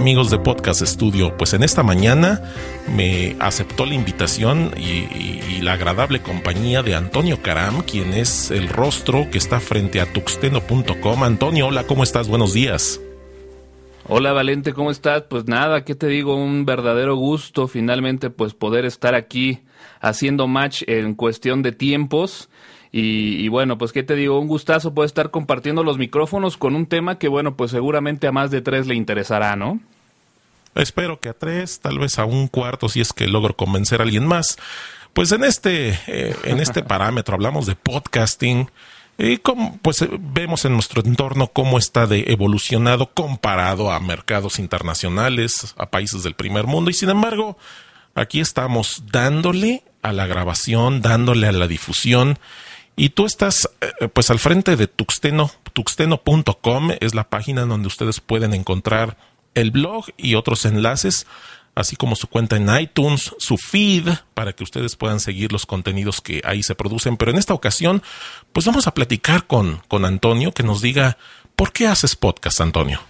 amigos 0.00 0.30
de 0.30 0.38
Podcast 0.38 0.80
Studio? 0.80 1.36
Pues 1.36 1.52
en 1.52 1.62
esta 1.62 1.82
mañana 1.82 2.40
me 2.96 3.36
aceptó 3.38 3.84
la 3.84 3.92
invitación 3.92 4.72
y, 4.78 5.60
la 5.60 5.74
agradable 5.74 6.22
compañía 6.22 6.82
de 6.82 6.94
Antonio 6.94 7.42
Caram, 7.42 7.82
quien 7.82 8.14
es 8.14 8.50
el 8.50 8.70
rostro 8.70 9.30
que 9.30 9.36
está 9.36 9.60
frente 9.60 10.00
a 10.00 10.10
tuxteno.com. 10.10 11.22
Antonio, 11.22 11.66
hola, 11.66 11.84
¿cómo 11.86 12.02
estás? 12.02 12.28
Buenos 12.28 12.54
días. 12.54 12.98
Hola 14.08 14.32
Valente, 14.32 14.72
¿cómo 14.72 14.90
estás? 14.90 15.24
Pues 15.28 15.46
nada, 15.46 15.84
¿qué 15.84 15.94
te 15.94 16.06
digo? 16.06 16.34
Un 16.34 16.64
verdadero 16.64 17.16
gusto 17.16 17.68
finalmente 17.68 18.30
pues 18.30 18.54
poder 18.54 18.86
estar 18.86 19.14
aquí 19.14 19.60
haciendo 20.00 20.46
match 20.46 20.82
en 20.86 21.14
cuestión 21.14 21.60
de 21.60 21.72
tiempos 21.72 22.48
y, 22.92 23.46
bueno, 23.48 23.78
pues 23.78 23.92
qué 23.92 24.02
te 24.02 24.16
digo, 24.16 24.40
un 24.40 24.48
gustazo 24.48 24.94
poder 24.94 25.06
estar 25.06 25.30
compartiendo 25.30 25.84
los 25.84 25.96
micrófonos 25.96 26.56
con 26.56 26.74
un 26.74 26.86
tema 26.86 27.18
que 27.18 27.28
bueno, 27.28 27.56
pues 27.56 27.70
seguramente 27.70 28.26
a 28.26 28.32
más 28.32 28.50
de 28.50 28.62
tres 28.62 28.88
le 28.88 28.96
interesará, 28.96 29.54
¿no? 29.54 29.78
Espero 30.74 31.20
que 31.20 31.30
a 31.30 31.34
tres, 31.34 31.80
tal 31.80 31.98
vez 31.98 32.18
a 32.18 32.24
un 32.24 32.48
cuarto, 32.48 32.88
si 32.88 33.00
es 33.00 33.12
que 33.12 33.26
logro 33.26 33.56
convencer 33.56 34.00
a 34.00 34.04
alguien 34.04 34.26
más. 34.26 34.56
Pues 35.12 35.32
en 35.32 35.44
este, 35.44 35.98
eh, 36.06 36.36
en 36.44 36.60
este 36.60 36.82
parámetro 36.84 37.34
hablamos 37.34 37.66
de 37.66 37.74
podcasting 37.74 38.70
y 39.18 39.36
como, 39.36 39.76
pues 39.82 40.00
eh, 40.00 40.08
vemos 40.18 40.64
en 40.64 40.72
nuestro 40.72 41.02
entorno 41.04 41.48
cómo 41.48 41.78
está 41.78 42.06
de 42.06 42.24
evolucionado 42.28 43.12
comparado 43.12 43.92
a 43.92 44.00
mercados 44.00 44.58
internacionales, 44.58 45.74
a 45.76 45.90
países 45.90 46.22
del 46.22 46.34
primer 46.34 46.66
mundo 46.66 46.90
y 46.90 46.94
sin 46.94 47.10
embargo 47.10 47.58
aquí 48.14 48.40
estamos 48.40 49.04
dándole 49.12 49.82
a 50.00 50.12
la 50.12 50.26
grabación, 50.26 51.02
dándole 51.02 51.48
a 51.48 51.52
la 51.52 51.66
difusión 51.66 52.38
y 52.96 53.10
tú 53.10 53.26
estás 53.26 53.68
eh, 53.80 54.08
pues 54.08 54.30
al 54.30 54.38
frente 54.38 54.76
de 54.76 54.86
Tuxteno, 54.86 55.50
tuxteno.com 55.74 56.90
es 57.00 57.14
la 57.14 57.28
página 57.28 57.66
donde 57.66 57.88
ustedes 57.88 58.20
pueden 58.20 58.54
encontrar 58.54 59.18
el 59.54 59.70
blog 59.70 60.06
y 60.16 60.34
otros 60.34 60.64
enlaces, 60.64 61.26
así 61.74 61.96
como 61.96 62.16
su 62.16 62.26
cuenta 62.28 62.56
en 62.56 62.68
iTunes, 62.80 63.34
su 63.38 63.56
feed, 63.56 64.08
para 64.34 64.52
que 64.52 64.64
ustedes 64.64 64.96
puedan 64.96 65.20
seguir 65.20 65.52
los 65.52 65.66
contenidos 65.66 66.20
que 66.20 66.42
ahí 66.44 66.62
se 66.62 66.74
producen. 66.74 67.16
Pero 67.16 67.30
en 67.30 67.38
esta 67.38 67.54
ocasión, 67.54 68.02
pues 68.52 68.66
vamos 68.66 68.86
a 68.86 68.94
platicar 68.94 69.46
con, 69.46 69.82
con 69.88 70.04
Antonio, 70.04 70.52
que 70.52 70.62
nos 70.62 70.82
diga, 70.82 71.16
¿por 71.56 71.72
qué 71.72 71.86
haces 71.86 72.16
podcast, 72.16 72.60
Antonio? 72.60 73.00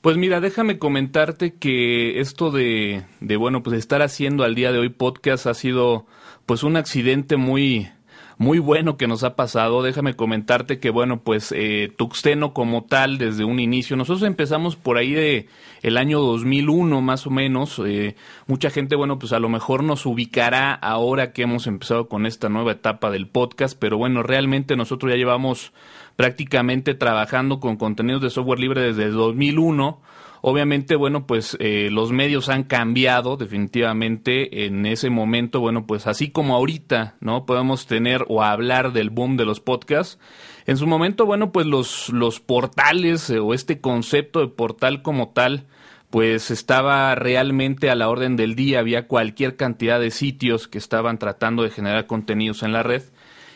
Pues 0.00 0.16
mira, 0.16 0.40
déjame 0.40 0.78
comentarte 0.78 1.54
que 1.54 2.20
esto 2.20 2.50
de, 2.50 3.04
de, 3.20 3.36
bueno, 3.36 3.62
pues 3.62 3.76
estar 3.76 4.02
haciendo 4.02 4.44
al 4.44 4.54
día 4.54 4.70
de 4.70 4.78
hoy 4.78 4.88
podcast 4.88 5.46
ha 5.46 5.54
sido 5.54 6.06
pues 6.46 6.62
un 6.62 6.76
accidente 6.76 7.36
muy 7.36 7.90
muy 8.38 8.58
bueno 8.58 8.96
que 8.96 9.06
nos 9.06 9.24
ha 9.24 9.34
pasado. 9.34 9.82
Déjame 9.82 10.14
comentarte 10.14 10.78
que, 10.78 10.90
bueno, 10.90 11.20
pues 11.20 11.52
eh, 11.56 11.92
Tuxteno 11.96 12.52
como 12.52 12.84
tal, 12.84 13.18
desde 13.18 13.44
un 13.44 13.60
inicio, 13.60 13.96
nosotros 13.96 14.26
empezamos 14.26 14.76
por 14.76 14.98
ahí 14.98 15.12
de 15.12 15.48
el 15.82 15.96
año 15.96 16.20
2001 16.20 17.00
más 17.00 17.26
o 17.26 17.30
menos. 17.30 17.80
Eh, 17.84 18.14
mucha 18.46 18.70
gente, 18.70 18.94
bueno, 18.96 19.18
pues 19.18 19.32
a 19.32 19.38
lo 19.38 19.48
mejor 19.48 19.82
nos 19.82 20.04
ubicará 20.04 20.74
ahora 20.74 21.32
que 21.32 21.42
hemos 21.42 21.66
empezado 21.66 22.08
con 22.08 22.26
esta 22.26 22.48
nueva 22.48 22.72
etapa 22.72 23.10
del 23.10 23.26
podcast, 23.26 23.78
pero 23.78 23.96
bueno, 23.96 24.22
realmente 24.22 24.76
nosotros 24.76 25.10
ya 25.10 25.16
llevamos 25.16 25.72
prácticamente 26.16 26.94
trabajando 26.94 27.60
con 27.60 27.76
contenidos 27.76 28.22
de 28.22 28.30
software 28.30 28.60
libre 28.60 28.80
desde 28.82 29.04
el 29.04 29.12
2001 29.12 30.00
Obviamente, 30.48 30.94
bueno, 30.94 31.26
pues 31.26 31.56
eh, 31.58 31.88
los 31.90 32.12
medios 32.12 32.48
han 32.48 32.62
cambiado 32.62 33.36
definitivamente 33.36 34.64
en 34.66 34.86
ese 34.86 35.10
momento, 35.10 35.58
bueno, 35.58 35.88
pues 35.88 36.06
así 36.06 36.30
como 36.30 36.54
ahorita, 36.54 37.16
¿no? 37.18 37.46
Podemos 37.46 37.88
tener 37.88 38.24
o 38.28 38.44
hablar 38.44 38.92
del 38.92 39.10
boom 39.10 39.36
de 39.36 39.44
los 39.44 39.58
podcasts. 39.58 40.20
En 40.64 40.76
su 40.76 40.86
momento, 40.86 41.26
bueno, 41.26 41.50
pues 41.50 41.66
los, 41.66 42.10
los 42.10 42.38
portales 42.38 43.28
eh, 43.28 43.40
o 43.40 43.54
este 43.54 43.80
concepto 43.80 44.38
de 44.38 44.46
portal 44.46 45.02
como 45.02 45.30
tal, 45.30 45.66
pues 46.10 46.52
estaba 46.52 47.12
realmente 47.16 47.90
a 47.90 47.96
la 47.96 48.08
orden 48.08 48.36
del 48.36 48.54
día, 48.54 48.78
había 48.78 49.08
cualquier 49.08 49.56
cantidad 49.56 49.98
de 49.98 50.12
sitios 50.12 50.68
que 50.68 50.78
estaban 50.78 51.18
tratando 51.18 51.64
de 51.64 51.70
generar 51.70 52.06
contenidos 52.06 52.62
en 52.62 52.72
la 52.72 52.84
red. 52.84 53.02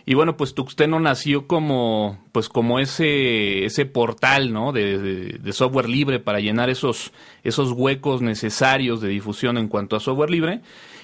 Y 0.06 0.14
bueno, 0.14 0.36
pues 0.36 0.54
Tuxteno 0.54 0.98
nació 0.98 1.46
como, 1.46 2.18
pues 2.32 2.48
como 2.48 2.78
ese, 2.78 3.64
ese 3.64 3.86
portal, 3.86 4.52
¿no? 4.52 4.72
De, 4.72 5.38
software 5.52 5.88
libre 5.88 6.20
para 6.20 6.40
llenar 6.40 6.70
esos, 6.70 7.12
esos 7.42 7.72
huecos 7.72 8.22
necesarios 8.22 9.00
de 9.00 9.08
difusión 9.08 9.58
en 9.58 9.68
cuanto 9.68 9.96
a 9.96 10.00
software 10.00 10.30
libre. 10.30 10.60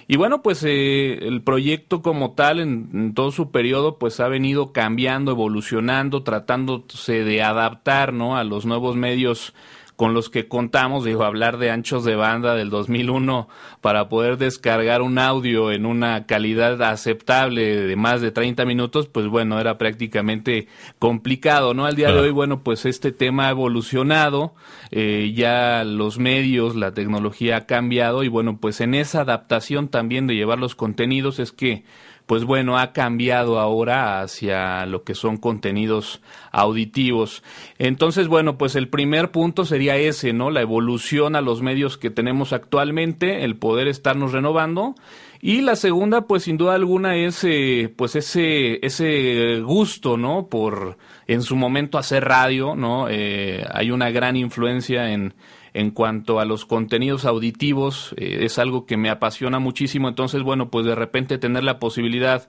Y 0.08 0.16
bueno, 0.16 0.40
pues 0.40 0.62
eh, 0.62 1.18
el 1.26 1.42
proyecto 1.42 2.00
como 2.00 2.32
tal, 2.32 2.60
en, 2.60 3.12
todo 3.14 3.32
su 3.32 3.50
periodo, 3.50 3.98
pues 3.98 4.20
ha 4.20 4.28
venido 4.28 4.72
cambiando, 4.72 5.32
evolucionando, 5.32 6.22
tratándose 6.22 7.24
de 7.24 7.42
adaptar, 7.42 8.12
¿no? 8.12 8.36
A 8.36 8.44
los 8.44 8.66
nuevos 8.66 8.94
medios 8.94 9.52
con 9.96 10.12
los 10.12 10.28
que 10.28 10.46
contamos, 10.46 11.04
digo, 11.04 11.24
hablar 11.24 11.56
de 11.56 11.70
anchos 11.70 12.04
de 12.04 12.16
banda 12.16 12.54
del 12.54 12.68
2001 12.68 13.48
para 13.80 14.08
poder 14.08 14.36
descargar 14.36 15.00
un 15.00 15.18
audio 15.18 15.72
en 15.72 15.86
una 15.86 16.26
calidad 16.26 16.80
aceptable 16.82 17.86
de 17.86 17.96
más 17.96 18.20
de 18.20 18.30
30 18.30 18.66
minutos, 18.66 19.08
pues 19.08 19.26
bueno, 19.26 19.58
era 19.58 19.78
prácticamente 19.78 20.68
complicado, 20.98 21.72
¿no? 21.72 21.86
Al 21.86 21.96
día 21.96 22.12
de 22.12 22.20
hoy, 22.20 22.30
bueno, 22.30 22.62
pues 22.62 22.84
este 22.84 23.10
tema 23.10 23.46
ha 23.46 23.50
evolucionado, 23.50 24.54
eh, 24.90 25.32
ya 25.34 25.82
los 25.84 26.18
medios, 26.18 26.76
la 26.76 26.92
tecnología 26.92 27.56
ha 27.56 27.66
cambiado 27.66 28.22
y 28.22 28.28
bueno, 28.28 28.58
pues 28.60 28.82
en 28.82 28.94
esa 28.94 29.22
adaptación 29.22 29.88
también 29.88 30.26
de 30.26 30.34
llevar 30.34 30.58
los 30.58 30.74
contenidos 30.74 31.38
es 31.38 31.52
que 31.52 31.84
pues 32.26 32.44
bueno, 32.44 32.76
ha 32.78 32.92
cambiado 32.92 33.60
ahora 33.60 34.20
hacia 34.20 34.84
lo 34.86 35.04
que 35.04 35.14
son 35.14 35.36
contenidos 35.36 36.20
auditivos. 36.50 37.44
Entonces, 37.78 38.26
bueno, 38.26 38.58
pues 38.58 38.74
el 38.74 38.88
primer 38.88 39.30
punto 39.30 39.64
sería 39.64 39.96
ese, 39.96 40.32
¿no? 40.32 40.50
La 40.50 40.60
evolución 40.60 41.36
a 41.36 41.40
los 41.40 41.62
medios 41.62 41.96
que 41.96 42.10
tenemos 42.10 42.52
actualmente, 42.52 43.44
el 43.44 43.56
poder 43.56 43.86
estarnos 43.86 44.32
renovando. 44.32 44.96
Y 45.40 45.60
la 45.60 45.76
segunda, 45.76 46.22
pues 46.22 46.44
sin 46.44 46.56
duda 46.56 46.74
alguna, 46.74 47.14
es 47.16 47.44
eh, 47.44 47.92
pues 47.94 48.16
ese, 48.16 48.84
ese 48.84 49.60
gusto, 49.60 50.16
¿no? 50.16 50.48
Por 50.48 50.96
en 51.28 51.42
su 51.42 51.54
momento 51.54 51.98
hacer 51.98 52.24
radio, 52.24 52.74
¿no? 52.74 53.08
Eh, 53.08 53.64
hay 53.70 53.92
una 53.92 54.10
gran 54.10 54.36
influencia 54.36 55.12
en, 55.12 55.34
en 55.76 55.90
cuanto 55.90 56.40
a 56.40 56.46
los 56.46 56.64
contenidos 56.64 57.26
auditivos, 57.26 58.14
eh, 58.16 58.38
es 58.40 58.58
algo 58.58 58.86
que 58.86 58.96
me 58.96 59.10
apasiona 59.10 59.58
muchísimo, 59.58 60.08
entonces 60.08 60.42
bueno, 60.42 60.70
pues 60.70 60.86
de 60.86 60.94
repente 60.94 61.36
tener 61.36 61.64
la 61.64 61.78
posibilidad 61.78 62.48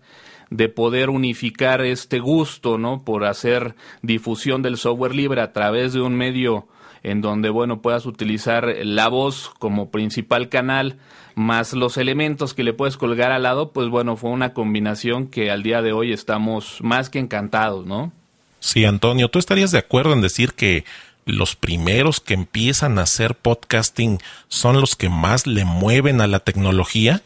de 0.49 0.69
poder 0.69 1.09
unificar 1.09 1.81
este 1.81 2.19
gusto, 2.19 2.77
¿no? 2.77 3.03
Por 3.03 3.25
hacer 3.25 3.75
difusión 4.01 4.61
del 4.61 4.77
software 4.77 5.13
libre 5.13 5.41
a 5.41 5.51
través 5.51 5.91
de 5.91 5.99
un 5.99 6.15
medio 6.15 6.69
en 7.03 7.19
donde, 7.19 7.49
bueno, 7.49 7.81
puedas 7.81 8.05
utilizar 8.05 8.73
la 8.83 9.09
voz 9.09 9.51
como 9.59 9.91
principal 9.91 10.47
canal, 10.47 10.97
más 11.35 11.73
los 11.73 11.97
elementos 11.97 12.53
que 12.53 12.63
le 12.63 12.71
puedes 12.71 12.95
colgar 12.95 13.33
al 13.33 13.43
lado, 13.43 13.73
pues 13.73 13.89
bueno, 13.89 14.15
fue 14.15 14.29
una 14.29 14.53
combinación 14.53 15.27
que 15.27 15.51
al 15.51 15.63
día 15.63 15.81
de 15.81 15.91
hoy 15.91 16.13
estamos 16.13 16.77
más 16.81 17.09
que 17.09 17.19
encantados, 17.19 17.85
¿no? 17.85 18.13
Sí, 18.59 18.85
Antonio, 18.85 19.29
¿tú 19.29 19.37
estarías 19.37 19.71
de 19.71 19.77
acuerdo 19.77 20.13
en 20.13 20.21
decir 20.21 20.53
que 20.53 20.83
los 21.27 21.55
primeros 21.55 22.19
que 22.19 22.33
empiezan 22.33 22.97
a 22.97 23.03
hacer 23.03 23.35
podcasting 23.35 24.19
son 24.47 24.81
los 24.81 24.95
que 24.95 25.09
más 25.09 25.45
le 25.45 25.65
mueven 25.65 26.21
a 26.21 26.27
la 26.27 26.39
tecnología? 26.39 27.21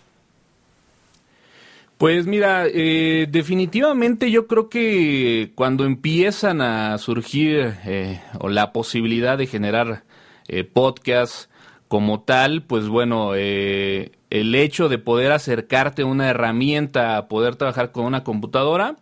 Pues 2.02 2.26
mira, 2.26 2.66
eh, 2.66 3.28
definitivamente 3.30 4.32
yo 4.32 4.48
creo 4.48 4.70
que 4.70 5.52
cuando 5.54 5.86
empiezan 5.86 6.60
a 6.60 6.98
surgir 6.98 7.76
eh, 7.86 8.20
o 8.40 8.50
la 8.50 8.74
posibilidad 8.74 9.38
de 9.38 9.46
generar 9.46 10.04
eh, 10.48 10.64
podcasts 10.64 11.48
como 11.88 12.22
tal, 12.22 12.64
pues 12.64 12.88
bueno, 12.88 13.36
el 13.36 14.56
hecho 14.56 14.90
de 14.90 14.98
poder 14.98 15.32
acercarte 15.32 16.02
a 16.02 16.08
una 16.08 16.28
herramienta, 16.28 17.28
poder 17.28 17.56
trabajar 17.56 17.92
con 17.92 18.06
una 18.06 18.24
computadora, 18.24 18.96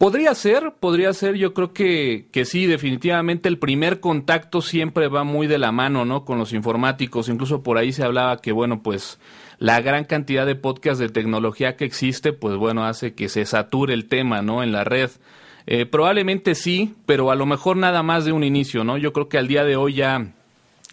Podría 0.00 0.34
ser, 0.34 0.72
podría 0.80 1.12
ser, 1.12 1.34
yo 1.34 1.52
creo 1.52 1.74
que, 1.74 2.24
que 2.32 2.46
sí, 2.46 2.64
definitivamente 2.64 3.50
el 3.50 3.58
primer 3.58 4.00
contacto 4.00 4.62
siempre 4.62 5.08
va 5.08 5.24
muy 5.24 5.46
de 5.46 5.58
la 5.58 5.72
mano, 5.72 6.06
¿no? 6.06 6.24
Con 6.24 6.38
los 6.38 6.54
informáticos, 6.54 7.28
incluso 7.28 7.62
por 7.62 7.76
ahí 7.76 7.92
se 7.92 8.02
hablaba 8.02 8.38
que, 8.38 8.50
bueno, 8.50 8.82
pues 8.82 9.20
la 9.58 9.82
gran 9.82 10.06
cantidad 10.06 10.46
de 10.46 10.54
podcasts 10.54 11.00
de 11.00 11.10
tecnología 11.10 11.76
que 11.76 11.84
existe, 11.84 12.32
pues 12.32 12.56
bueno, 12.56 12.86
hace 12.86 13.12
que 13.12 13.28
se 13.28 13.44
sature 13.44 13.92
el 13.92 14.08
tema, 14.08 14.40
¿no? 14.40 14.62
En 14.62 14.72
la 14.72 14.84
red. 14.84 15.10
Eh, 15.66 15.84
probablemente 15.84 16.54
sí, 16.54 16.94
pero 17.04 17.30
a 17.30 17.34
lo 17.34 17.44
mejor 17.44 17.76
nada 17.76 18.02
más 18.02 18.24
de 18.24 18.32
un 18.32 18.42
inicio, 18.42 18.84
¿no? 18.84 18.96
Yo 18.96 19.12
creo 19.12 19.28
que 19.28 19.36
al 19.36 19.48
día 19.48 19.64
de 19.64 19.76
hoy 19.76 19.96
ya 19.96 20.32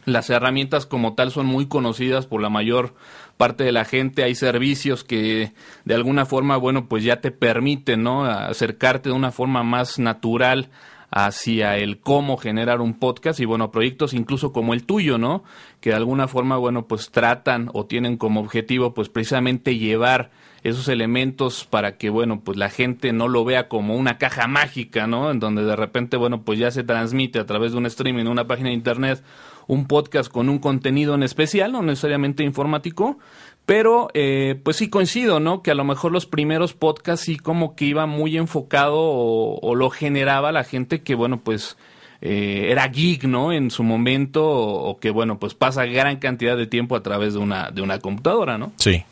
las 0.03 0.29
herramientas 0.29 0.85
como 0.85 1.15
tal 1.15 1.31
son 1.31 1.45
muy 1.45 1.67
conocidas 1.67 2.25
por 2.25 2.41
la 2.41 2.49
mayor 2.49 2.93
parte 3.37 3.63
de 3.63 3.71
la 3.71 3.85
gente, 3.85 4.23
hay 4.23 4.35
servicios 4.35 5.03
que 5.03 5.53
de 5.85 5.95
alguna 5.95 6.25
forma, 6.25 6.57
bueno, 6.57 6.87
pues 6.87 7.03
ya 7.03 7.21
te 7.21 7.31
permiten, 7.31 8.03
¿no? 8.03 8.25
Acercarte 8.25 9.09
de 9.09 9.15
una 9.15 9.31
forma 9.31 9.63
más 9.63 9.99
natural 9.99 10.69
hacia 11.09 11.77
el 11.77 11.99
cómo 11.99 12.37
generar 12.37 12.81
un 12.81 12.93
podcast 12.93 13.39
y 13.39 13.45
bueno, 13.45 13.71
proyectos 13.71 14.13
incluso 14.13 14.51
como 14.51 14.73
el 14.73 14.83
tuyo, 14.85 15.17
¿no? 15.17 15.43
Que 15.79 15.91
de 15.91 15.95
alguna 15.95 16.27
forma, 16.27 16.57
bueno, 16.57 16.87
pues 16.87 17.11
tratan 17.11 17.69
o 17.73 17.85
tienen 17.85 18.17
como 18.17 18.41
objetivo 18.41 18.93
pues 18.93 19.07
precisamente 19.07 19.77
llevar 19.77 20.31
esos 20.63 20.89
elementos 20.89 21.65
para 21.65 21.97
que, 21.97 22.09
bueno, 22.09 22.41
pues 22.41 22.57
la 22.57 22.69
gente 22.69 23.13
no 23.13 23.29
lo 23.29 23.45
vea 23.45 23.69
como 23.69 23.95
una 23.95 24.17
caja 24.17 24.47
mágica, 24.47 25.07
¿no? 25.07 25.31
En 25.31 25.39
donde 25.39 25.63
de 25.63 25.75
repente, 25.75 26.17
bueno, 26.17 26.41
pues 26.41 26.59
ya 26.59 26.71
se 26.71 26.83
transmite 26.83 27.39
a 27.39 27.45
través 27.45 27.71
de 27.71 27.77
un 27.77 27.85
streaming, 27.85 28.25
una 28.25 28.47
página 28.47 28.69
de 28.69 28.75
internet, 28.75 29.23
un 29.67 29.85
podcast 29.85 30.31
con 30.31 30.49
un 30.49 30.59
contenido 30.59 31.13
en 31.15 31.23
especial, 31.23 31.71
no 31.71 31.81
necesariamente 31.81 32.43
informático, 32.43 33.17
pero 33.65 34.07
eh, 34.13 34.59
pues 34.63 34.77
sí 34.77 34.89
coincido, 34.89 35.41
¿no? 35.41 35.61
Que 35.61 35.71
a 35.71 35.75
lo 35.75 35.83
mejor 35.83 36.13
los 36.13 36.25
primeros 36.25 36.73
podcasts 36.73 37.25
sí 37.25 37.37
como 37.37 37.75
que 37.75 37.83
iba 37.85 38.05
muy 38.05 38.37
enfocado 38.37 38.95
o, 38.97 39.75
lo 39.75 39.89
generaba 39.89 40.53
la 40.53 40.63
gente 40.63 41.01
que, 41.01 41.15
bueno, 41.15 41.41
pues 41.41 41.77
eh, 42.21 42.67
era 42.69 42.87
geek, 42.87 43.25
¿no? 43.25 43.51
En 43.51 43.69
su 43.69 43.83
momento 43.83 44.47
o, 44.47 44.99
que, 44.99 45.09
bueno, 45.09 45.37
pues 45.37 45.53
pasa 45.53 45.85
gran 45.85 46.17
cantidad 46.17 46.55
de 46.55 46.65
tiempo 46.65 46.95
a 46.95 47.03
través 47.03 47.33
de 47.33 47.39
una, 47.39 47.69
de 47.69 47.81
una 47.81 47.99
computadora, 47.99 48.57
¿no? 48.57 48.71
Sí, 48.77 49.03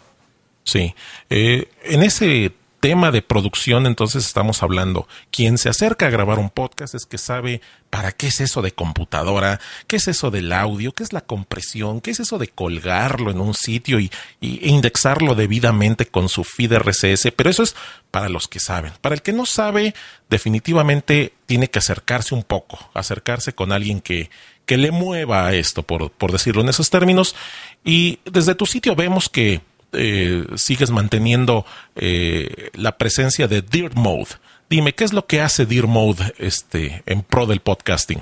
sí. 0.63 0.95
Eh, 1.29 1.67
en 1.83 2.03
ese 2.03 2.53
tema 2.85 3.09
de 3.09 3.23
producción, 3.23 3.87
entonces 3.87 4.27
estamos 4.27 4.61
hablando, 4.61 5.07
quien 5.31 5.57
se 5.57 5.69
acerca 5.69 6.05
a 6.05 6.11
grabar 6.11 6.37
un 6.37 6.51
podcast 6.51 6.93
es 6.93 7.07
que 7.07 7.17
sabe 7.17 7.59
para 7.89 8.11
qué 8.11 8.27
es 8.27 8.39
eso 8.41 8.61
de 8.61 8.73
computadora, 8.73 9.59
qué 9.87 9.95
es 9.95 10.07
eso 10.07 10.29
del 10.29 10.53
audio, 10.53 10.91
qué 10.91 11.01
es 11.01 11.11
la 11.11 11.21
compresión, 11.21 11.99
qué 11.99 12.11
es 12.11 12.19
eso 12.19 12.37
de 12.37 12.47
colgarlo 12.47 13.31
en 13.31 13.39
un 13.39 13.55
sitio 13.55 13.99
y, 13.99 14.11
e 14.39 14.69
indexarlo 14.69 15.33
debidamente 15.33 16.05
con 16.05 16.29
su 16.29 16.43
feed 16.43 16.77
RSS, 16.77 17.31
pero 17.35 17.49
eso 17.49 17.63
es 17.63 17.75
para 18.11 18.29
los 18.29 18.47
que 18.47 18.59
saben. 18.59 18.93
Para 19.01 19.15
el 19.15 19.23
que 19.23 19.33
no 19.33 19.47
sabe, 19.47 19.95
definitivamente 20.29 21.33
tiene 21.47 21.71
que 21.71 21.79
acercarse 21.79 22.35
un 22.35 22.43
poco, 22.43 22.91
acercarse 22.93 23.53
con 23.53 23.71
alguien 23.71 23.99
que, 23.99 24.29
que 24.67 24.77
le 24.77 24.91
mueva 24.91 25.47
a 25.47 25.55
esto, 25.55 25.81
por, 25.81 26.11
por 26.11 26.31
decirlo 26.31 26.61
en 26.61 26.69
esos 26.69 26.91
términos. 26.91 27.35
Y 27.83 28.19
desde 28.25 28.53
tu 28.53 28.67
sitio 28.67 28.95
vemos 28.95 29.27
que 29.27 29.61
eh, 29.97 30.45
sigues 30.56 30.92
manteniendo 30.92 31.65
eh, 31.95 32.69
la 32.74 32.97
presencia 32.97 33.47
de 33.47 33.62
Dear 33.62 33.95
Mode. 33.95 34.36
Dime, 34.69 34.94
¿qué 34.94 35.03
es 35.03 35.13
lo 35.13 35.25
que 35.25 35.42
hace 35.42 35.65
Dear 35.65 35.88
Mode 35.88 36.33
este, 36.38 37.03
en 37.06 37.21
pro 37.21 37.45
del 37.45 37.59
podcasting? 37.59 38.19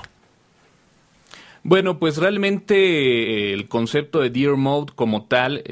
Bueno, 1.63 1.97
pues 1.99 2.17
realmente 2.17 2.75
eh, 2.75 3.53
el 3.53 3.67
concepto 3.67 4.19
de 4.19 4.29
Dear 4.29 4.57
Mode 4.57 4.93
como 4.95 5.25
tal, 5.25 5.63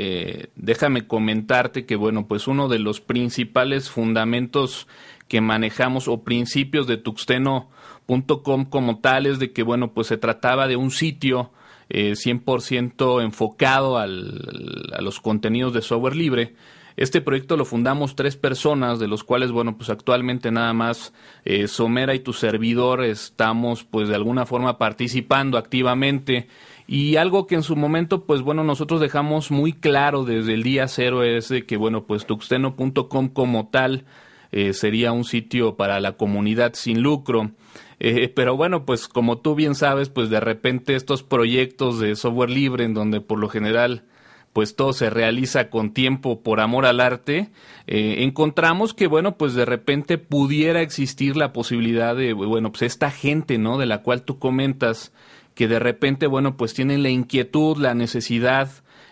déjame 0.55 1.05
comentarte 1.05 1.85
que, 1.85 1.95
bueno, 1.95 2.27
pues 2.27 2.47
uno 2.47 2.69
de 2.69 2.79
los 2.79 3.01
principales 3.01 3.89
fundamentos 3.89 4.87
que 5.27 5.41
manejamos 5.41 6.07
o 6.07 6.23
principios 6.23 6.87
de 6.87 6.97
tuxteno.com 6.97 8.65
como 8.65 8.99
tal 8.99 9.25
es 9.25 9.39
de 9.39 9.51
que, 9.51 9.63
bueno, 9.63 9.93
pues 9.93 10.07
se 10.07 10.17
trataba 10.17 10.67
de 10.67 10.75
un 10.75 10.91
sitio 10.91 11.51
100% 11.91 13.19
eh, 13.19 13.23
enfocado 13.23 13.97
al, 13.97 14.91
a 14.97 15.01
los 15.01 15.19
contenidos 15.19 15.73
de 15.73 15.81
software 15.81 16.15
libre. 16.15 16.55
Este 16.97 17.21
proyecto 17.21 17.57
lo 17.57 17.65
fundamos 17.65 18.15
tres 18.15 18.35
personas, 18.35 18.99
de 18.99 19.07
los 19.07 19.23
cuales, 19.23 19.51
bueno, 19.51 19.77
pues 19.77 19.89
actualmente 19.89 20.51
nada 20.51 20.73
más 20.73 21.13
eh, 21.45 21.67
Somera 21.67 22.13
y 22.13 22.19
tu 22.19 22.33
servidor 22.33 23.03
estamos, 23.03 23.83
pues 23.83 24.09
de 24.09 24.15
alguna 24.15 24.45
forma 24.45 24.77
participando 24.77 25.57
activamente. 25.57 26.47
Y 26.87 27.15
algo 27.15 27.47
que 27.47 27.55
en 27.55 27.63
su 27.63 27.75
momento, 27.75 28.25
pues 28.25 28.41
bueno, 28.41 28.63
nosotros 28.63 28.99
dejamos 28.99 29.51
muy 29.51 29.73
claro 29.73 30.25
desde 30.25 30.53
el 30.53 30.63
día 30.63 30.87
cero 30.87 31.23
es 31.23 31.47
de 31.47 31.65
que, 31.65 31.77
bueno, 31.77 32.03
pues 32.03 32.25
tuxteno.com 32.25 33.29
como 33.29 33.69
tal 33.69 34.03
eh, 34.51 34.73
sería 34.73 35.13
un 35.13 35.23
sitio 35.23 35.77
para 35.77 36.01
la 36.01 36.13
comunidad 36.17 36.73
sin 36.73 37.01
lucro. 37.01 37.51
Eh, 38.03 38.29
pero 38.29 38.57
bueno, 38.57 38.83
pues 38.83 39.07
como 39.07 39.37
tú 39.37 39.53
bien 39.53 39.75
sabes, 39.75 40.09
pues 40.09 40.31
de 40.31 40.39
repente 40.39 40.95
estos 40.95 41.21
proyectos 41.21 41.99
de 41.99 42.15
software 42.15 42.49
libre 42.49 42.83
en 42.83 42.95
donde 42.95 43.21
por 43.21 43.37
lo 43.37 43.47
general 43.47 44.05
pues 44.53 44.75
todo 44.75 44.91
se 44.91 45.11
realiza 45.11 45.69
con 45.69 45.93
tiempo 45.93 46.41
por 46.41 46.61
amor 46.61 46.87
al 46.87 46.99
arte, 46.99 47.51
eh, 47.85 48.23
encontramos 48.23 48.95
que, 48.95 49.05
bueno, 49.05 49.37
pues 49.37 49.53
de 49.53 49.65
repente 49.65 50.17
pudiera 50.17 50.81
existir 50.81 51.37
la 51.37 51.53
posibilidad 51.53 52.15
de, 52.15 52.33
bueno, 52.33 52.71
pues 52.71 52.81
esta 52.81 53.11
gente, 53.11 53.59
¿no? 53.59 53.77
De 53.77 53.85
la 53.85 54.01
cual 54.01 54.23
tú 54.23 54.39
comentas, 54.39 55.13
que 55.53 55.67
de 55.67 55.79
repente, 55.79 56.27
bueno, 56.27 56.57
pues 56.57 56.73
tienen 56.73 57.03
la 57.03 57.09
inquietud, 57.09 57.77
la 57.77 57.93
necesidad, 57.93 58.69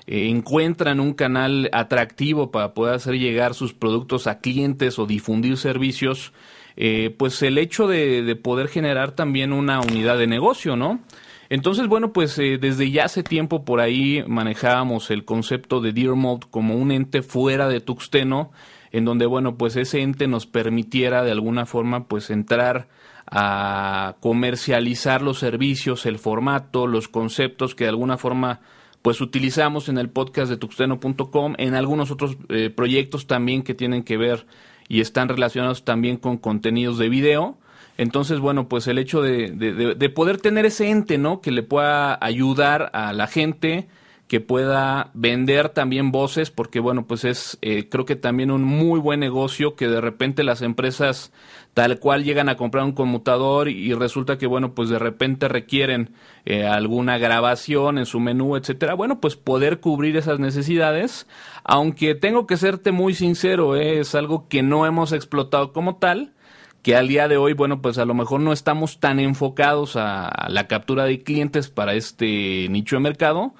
eh, 0.07 0.29
encuentran 0.29 0.99
un 0.99 1.13
canal 1.13 1.69
atractivo 1.73 2.51
para 2.51 2.73
poder 2.73 2.95
hacer 2.95 3.13
llegar 3.13 3.53
sus 3.53 3.73
productos 3.73 4.27
a 4.27 4.39
clientes 4.39 4.99
o 4.99 5.05
difundir 5.05 5.55
servicios, 5.57 6.33
eh, 6.81 7.13
pues 7.17 7.41
el 7.41 7.57
hecho 7.57 7.89
de, 7.89 8.37
poder 8.41 8.69
generar 8.69 9.11
también 9.11 9.51
una 9.51 9.81
unidad 9.81 10.17
de 10.17 10.27
negocio, 10.27 10.77
¿no? 10.77 11.01
Entonces, 11.49 11.87
bueno, 11.87 12.13
pues 12.13 12.39
eh, 12.39 12.57
desde 12.57 12.89
ya 12.89 13.03
hace 13.03 13.21
tiempo 13.21 13.65
por 13.65 13.81
ahí 13.81 14.23
manejábamos 14.25 15.11
el 15.11 15.25
concepto 15.25 15.81
de 15.81 15.91
Mode 16.15 16.47
como 16.49 16.75
un 16.75 16.93
ente 16.93 17.21
fuera 17.21 17.67
de 17.67 17.81
Tuxteno, 17.81 18.51
en 18.93 19.03
donde, 19.03 19.25
bueno, 19.25 19.57
pues 19.57 19.75
ese 19.75 19.99
ente 19.99 20.27
nos 20.27 20.45
permitiera 20.45 21.21
de 21.21 21.31
alguna 21.31 21.65
forma 21.65 22.07
pues 22.07 22.29
entrar 22.29 22.87
a 23.27 24.15
comercializar 24.21 25.21
los 25.21 25.37
servicios, 25.37 26.05
el 26.05 26.17
formato, 26.17 26.87
los 26.87 27.09
conceptos 27.09 27.75
que 27.75 27.83
de 27.83 27.89
alguna 27.89 28.17
forma 28.17 28.61
pues 29.01 29.19
utilizamos 29.19 29.89
en 29.89 29.97
el 29.97 30.09
podcast 30.09 30.49
de 30.49 30.55
tuxteno.com, 30.55 31.55
en 31.57 31.75
algunos 31.75 32.09
otros 32.09 32.37
eh, 32.47 32.69
proyectos 32.69 33.27
también 33.27 33.63
que 33.63 33.73
tienen 33.73 34.03
que 34.03 34.15
ver 34.15 34.45
y 34.89 34.99
están 34.99 35.29
relacionados 35.29 35.85
también 35.85 36.17
con 36.17 36.37
contenidos 36.37 36.97
de 36.97 37.07
video. 37.07 37.57
Entonces, 37.97 38.39
bueno, 38.39 38.67
pues 38.67 38.87
el 38.87 38.97
hecho 38.97 39.21
de, 39.21 39.51
de, 39.51 40.09
poder 40.09 40.39
tener 40.39 40.65
ese 40.65 40.89
ente, 40.89 41.17
¿no? 41.17 41.41
Que 41.41 41.51
le 41.51 41.63
pueda 41.63 42.17
ayudar 42.23 42.89
a 42.93 43.13
la 43.13 43.27
gente, 43.27 43.87
que 44.27 44.39
pueda 44.39 45.11
vender 45.13 45.69
también 45.69 46.11
voces, 46.11 46.49
porque 46.49 46.79
bueno, 46.79 47.07
pues 47.07 47.25
es 47.25 47.57
eh, 47.61 47.89
creo 47.89 48.05
que 48.05 48.15
también 48.15 48.51
un 48.51 48.63
muy 48.63 48.99
buen 48.99 49.19
negocio 49.19 49.75
que 49.75 49.87
de 49.87 50.01
repente 50.01 50.43
las 50.43 50.61
empresas 50.61 51.33
tal 51.79 51.97
cual 51.97 52.25
llegan 52.25 52.49
a 52.49 52.57
comprar 52.57 52.83
un 52.83 52.91
conmutador 52.91 53.69
y, 53.69 53.93
resulta 53.93 54.37
que 54.37 54.47
bueno, 54.47 54.73
pues 54.75 54.89
de 54.89 54.99
repente 54.99 55.47
requieren 55.47 56.11
eh, 56.43 56.67
alguna 56.67 57.17
grabación 57.17 57.97
en 57.97 58.05
su 58.05 58.19
menú, 58.19 58.57
etcétera. 58.57 58.95
Bueno, 58.95 59.21
pues 59.21 59.37
poder 59.37 59.79
cubrir 59.79 60.17
esas 60.17 60.39
necesidades, 60.39 61.25
aunque 61.63 62.15
tengo 62.15 62.47
que 62.47 62.57
serte 62.57 62.91
muy 62.91 63.13
sincero, 63.13 63.77
eh, 63.77 64.01
es 64.01 64.13
algo 64.13 64.49
que 64.49 64.61
no 64.61 64.85
hemos 64.85 65.13
explotado 65.13 65.71
como 65.71 65.95
tal 65.95 66.33
que 66.81 66.97
al 66.97 67.07
día 67.07 67.29
de 67.29 67.37
hoy, 67.37 67.53
bueno, 67.53 67.81
pues 67.81 67.97
a 67.97 68.03
lo 68.03 68.13
mejor 68.13 68.41
no 68.41 68.51
estamos 68.51 68.99
tan 68.99 69.21
enfocados 69.21 69.95
a 69.95 70.47
la 70.49 70.67
captura 70.67 71.05
de 71.05 71.23
clientes 71.23 71.69
para 71.69 71.93
este 71.93 72.67
nicho 72.67 72.97
de 72.97 73.03
mercado, 73.03 73.53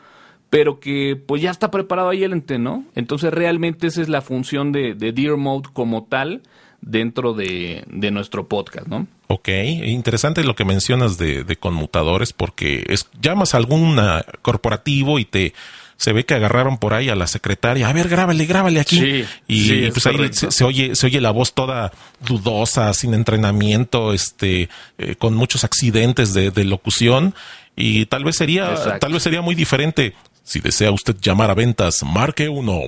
pero 0.50 0.82
que 0.82 1.16
pues 1.16 1.42
ya 1.42 1.52
está 1.52 1.72
preparado 1.72 2.10
ahí 2.10 2.26
el 2.26 2.34
ente, 2.34 2.60
¿no? 2.60 2.84
Entonces 2.96 3.34
realmente 3.34 3.88
esa 3.88 4.02
es 4.02 4.10
la 4.10 4.20
función 4.20 4.74
de, 4.74 4.94
de 4.94 5.14
Dear 5.14 5.38
Mode 5.38 5.70
como 5.72 6.04
tal 6.04 6.42
dentro 6.82 7.34
de, 7.34 7.84
nuestro 8.12 8.48
podcast, 8.48 8.88
¿no? 8.88 9.08
Ok, 9.28 9.50
interesante 9.50 10.44
lo 10.44 10.56
que 10.56 10.66
mencionas 10.66 11.18
de, 11.18 11.44
de 11.44 11.56
conmutadores 11.56 12.34
porque 12.34 12.84
es, 12.88 13.08
llamas 13.22 13.54
a 13.54 13.58
algún 13.58 14.00
corporativo 14.42 15.20
y 15.20 15.26
te 15.26 15.54
se 16.00 16.14
ve 16.14 16.26
que 16.26 16.34
agarraron 16.34 16.78
por 16.78 16.94
ahí 16.94 17.10
a 17.10 17.16
la 17.16 17.28
secretaria, 17.28 17.90
a 17.90 17.92
ver, 17.92 18.08
grábale, 18.08 18.46
grábale 18.46 18.80
aquí. 18.80 19.00
Sí, 19.02 19.26
y 19.50 19.92
pues 19.92 20.08
ahí 20.08 20.16
se, 20.32 20.64
oye, 20.64 20.96
se 20.96 21.06
oye 21.06 21.20
la 21.20 21.32
voz 21.32 21.54
toda 21.54 21.92
dudosa, 22.26 22.94
sin 22.94 23.14
entrenamiento, 23.14 24.14
este, 24.14 24.70
eh, 24.98 25.16
con 25.18 25.34
muchos 25.34 25.66
accidentes 25.66 26.34
de, 26.34 26.52
de, 26.52 26.64
locución. 26.64 27.36
Y 27.76 28.06
tal 28.06 28.24
vez 28.24 28.38
sería, 28.38 28.98
tal 29.00 29.12
vez 29.12 29.24
sería 29.24 29.42
muy 29.42 29.56
diferente 29.56 30.16
si 30.50 30.62
desea 30.62 30.90
usted 30.90 31.16
llamar 31.22 31.52
a 31.52 31.54
ventas, 31.54 32.02
marque 32.02 32.50
uno. 32.50 32.82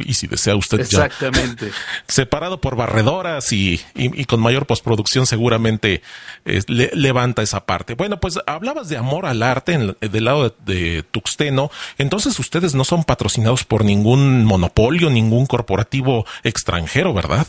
Y 0.00 0.14
si 0.14 0.26
desea 0.26 0.56
usted 0.56 0.80
Exactamente. 0.80 1.70
separado 2.08 2.60
por 2.60 2.74
barredoras 2.74 3.52
y, 3.52 3.80
con 4.26 4.40
mayor 4.40 4.66
postproducción, 4.66 5.26
seguramente 5.26 6.02
eh, 6.44 6.62
levanta 6.66 7.42
esa 7.42 7.64
parte. 7.64 7.94
Bueno, 7.94 8.18
pues 8.18 8.40
hablabas 8.48 8.88
de 8.88 8.96
amor 8.96 9.26
al 9.26 9.44
arte 9.44 9.78
del 10.00 10.24
lado 10.24 10.54
de, 10.64 10.74
de, 10.74 11.02
Tuxteno. 11.04 11.70
Entonces 11.98 12.36
ustedes 12.40 12.74
no 12.74 12.82
son 12.82 13.04
patrocinados 13.04 13.62
por 13.62 13.84
ningún 13.84 14.44
monopolio, 14.44 15.08
ningún 15.08 15.46
corporativo 15.46 16.26
extranjero, 16.42 17.14
¿verdad? 17.14 17.46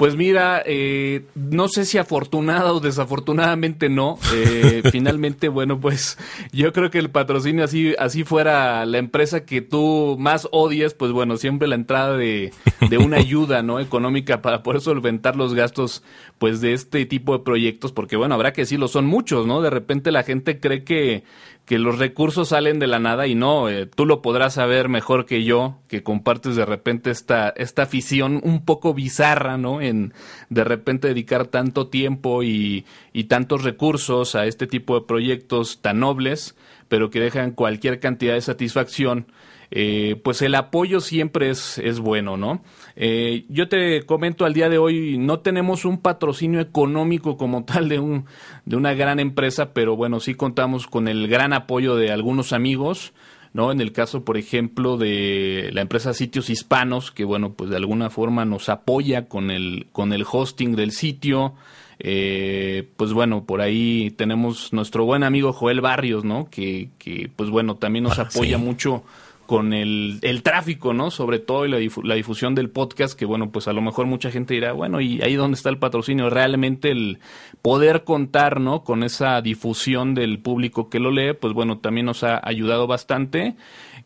Pues 0.00 0.16
mira, 0.16 0.62
eh, 0.64 1.26
no 1.34 1.68
sé 1.68 1.84
si 1.84 1.98
afortunada 1.98 2.72
o 2.72 2.80
desafortunadamente 2.80 3.90
no. 3.90 4.18
Eh, 4.34 4.80
finalmente, 4.90 5.50
bueno, 5.50 5.78
pues 5.78 6.16
yo 6.52 6.72
creo 6.72 6.90
que 6.90 6.98
el 6.98 7.10
patrocinio 7.10 7.64
así, 7.64 7.94
así 7.98 8.24
fuera 8.24 8.86
la 8.86 8.96
empresa 8.96 9.44
que 9.44 9.60
tú 9.60 10.16
más 10.18 10.48
odies, 10.52 10.94
pues 10.94 11.12
bueno, 11.12 11.36
siempre 11.36 11.68
la 11.68 11.74
entrada 11.74 12.16
de, 12.16 12.50
de 12.88 12.96
una 12.96 13.16
ayuda, 13.18 13.62
¿no? 13.62 13.78
Económica 13.78 14.40
para 14.40 14.62
poder 14.62 14.80
solventar 14.80 15.36
los 15.36 15.52
gastos, 15.52 16.02
pues 16.38 16.62
de 16.62 16.72
este 16.72 17.04
tipo 17.04 17.36
de 17.36 17.44
proyectos, 17.44 17.92
porque 17.92 18.16
bueno, 18.16 18.34
habrá 18.34 18.54
que 18.54 18.62
decirlo, 18.62 18.88
son 18.88 19.04
muchos, 19.04 19.46
¿no? 19.46 19.60
De 19.60 19.68
repente 19.68 20.12
la 20.12 20.22
gente 20.22 20.60
cree 20.60 20.82
que 20.82 21.24
que 21.70 21.78
los 21.78 22.00
recursos 22.00 22.48
salen 22.48 22.80
de 22.80 22.88
la 22.88 22.98
nada 22.98 23.28
y 23.28 23.36
no, 23.36 23.68
eh, 23.68 23.86
tú 23.86 24.04
lo 24.04 24.22
podrás 24.22 24.54
saber 24.54 24.88
mejor 24.88 25.24
que 25.24 25.44
yo, 25.44 25.78
que 25.86 26.02
compartes 26.02 26.56
de 26.56 26.66
repente 26.66 27.12
esta, 27.12 27.50
esta 27.50 27.82
afición 27.82 28.40
un 28.42 28.64
poco 28.64 28.92
bizarra, 28.92 29.56
¿no? 29.56 29.80
En 29.80 30.12
de 30.48 30.64
repente 30.64 31.06
dedicar 31.06 31.46
tanto 31.46 31.86
tiempo 31.86 32.42
y, 32.42 32.86
y 33.12 33.24
tantos 33.28 33.62
recursos 33.62 34.34
a 34.34 34.46
este 34.46 34.66
tipo 34.66 34.98
de 34.98 35.06
proyectos 35.06 35.80
tan 35.80 36.00
nobles, 36.00 36.56
pero 36.88 37.08
que 37.08 37.20
dejan 37.20 37.52
cualquier 37.52 38.00
cantidad 38.00 38.34
de 38.34 38.40
satisfacción 38.40 39.28
eh, 39.70 40.20
pues 40.24 40.42
el 40.42 40.56
apoyo 40.56 41.00
siempre 41.00 41.50
es, 41.50 41.78
es 41.78 42.00
bueno, 42.00 42.36
¿no? 42.36 42.62
Eh, 42.96 43.44
yo 43.48 43.68
te 43.68 44.02
comento 44.02 44.44
al 44.44 44.52
día 44.52 44.68
de 44.68 44.78
hoy, 44.78 45.16
no 45.16 45.40
tenemos 45.40 45.84
un 45.84 45.98
patrocinio 45.98 46.60
económico 46.60 47.36
como 47.36 47.64
tal 47.66 47.88
de, 47.88 48.00
un, 48.00 48.24
de 48.64 48.76
una 48.76 48.94
gran 48.94 49.20
empresa, 49.20 49.72
pero 49.72 49.96
bueno, 49.96 50.18
sí 50.18 50.34
contamos 50.34 50.86
con 50.86 51.06
el 51.06 51.28
gran 51.28 51.52
apoyo 51.52 51.94
de 51.94 52.10
algunos 52.10 52.52
amigos, 52.52 53.12
¿no? 53.52 53.70
En 53.70 53.80
el 53.80 53.92
caso, 53.92 54.24
por 54.24 54.38
ejemplo, 54.38 54.96
de 54.96 55.70
la 55.72 55.82
empresa 55.82 56.14
Sitios 56.14 56.50
Hispanos, 56.50 57.12
que 57.12 57.24
bueno, 57.24 57.52
pues 57.52 57.70
de 57.70 57.76
alguna 57.76 58.10
forma 58.10 58.44
nos 58.44 58.68
apoya 58.68 59.28
con 59.28 59.50
el, 59.50 59.86
con 59.92 60.12
el 60.12 60.24
hosting 60.30 60.74
del 60.74 60.92
sitio. 60.92 61.54
Eh, 62.02 62.88
pues 62.96 63.12
bueno, 63.12 63.44
por 63.44 63.60
ahí 63.60 64.10
tenemos 64.16 64.72
nuestro 64.72 65.04
buen 65.04 65.22
amigo 65.22 65.52
Joel 65.52 65.82
Barrios, 65.82 66.24
¿no? 66.24 66.48
Que, 66.48 66.88
que 66.98 67.30
pues 67.34 67.50
bueno, 67.50 67.76
también 67.76 68.04
nos 68.04 68.18
ah, 68.18 68.22
apoya 68.22 68.56
mucho 68.56 69.04
con 69.50 69.72
el, 69.72 70.20
el, 70.22 70.44
tráfico, 70.44 70.94
¿no? 70.94 71.10
Sobre 71.10 71.40
todo 71.40 71.66
y 71.66 71.68
la, 71.68 71.78
la, 72.04 72.14
difusión 72.14 72.54
del 72.54 72.70
podcast, 72.70 73.18
que 73.18 73.24
bueno, 73.24 73.50
pues 73.50 73.66
a 73.66 73.72
lo 73.72 73.82
mejor 73.82 74.06
mucha 74.06 74.30
gente 74.30 74.54
dirá, 74.54 74.70
bueno, 74.70 75.00
¿y 75.00 75.20
ahí 75.22 75.34
dónde 75.34 75.56
está 75.56 75.70
el 75.70 75.78
patrocinio? 75.78 76.30
Realmente 76.30 76.92
el 76.92 77.18
poder 77.60 78.04
contar, 78.04 78.60
¿no? 78.60 78.84
Con 78.84 79.02
esa 79.02 79.40
difusión 79.42 80.14
del 80.14 80.38
público 80.38 80.88
que 80.88 81.00
lo 81.00 81.10
lee, 81.10 81.32
pues 81.32 81.52
bueno, 81.52 81.78
también 81.78 82.06
nos 82.06 82.22
ha 82.22 82.40
ayudado 82.44 82.86
bastante. 82.86 83.56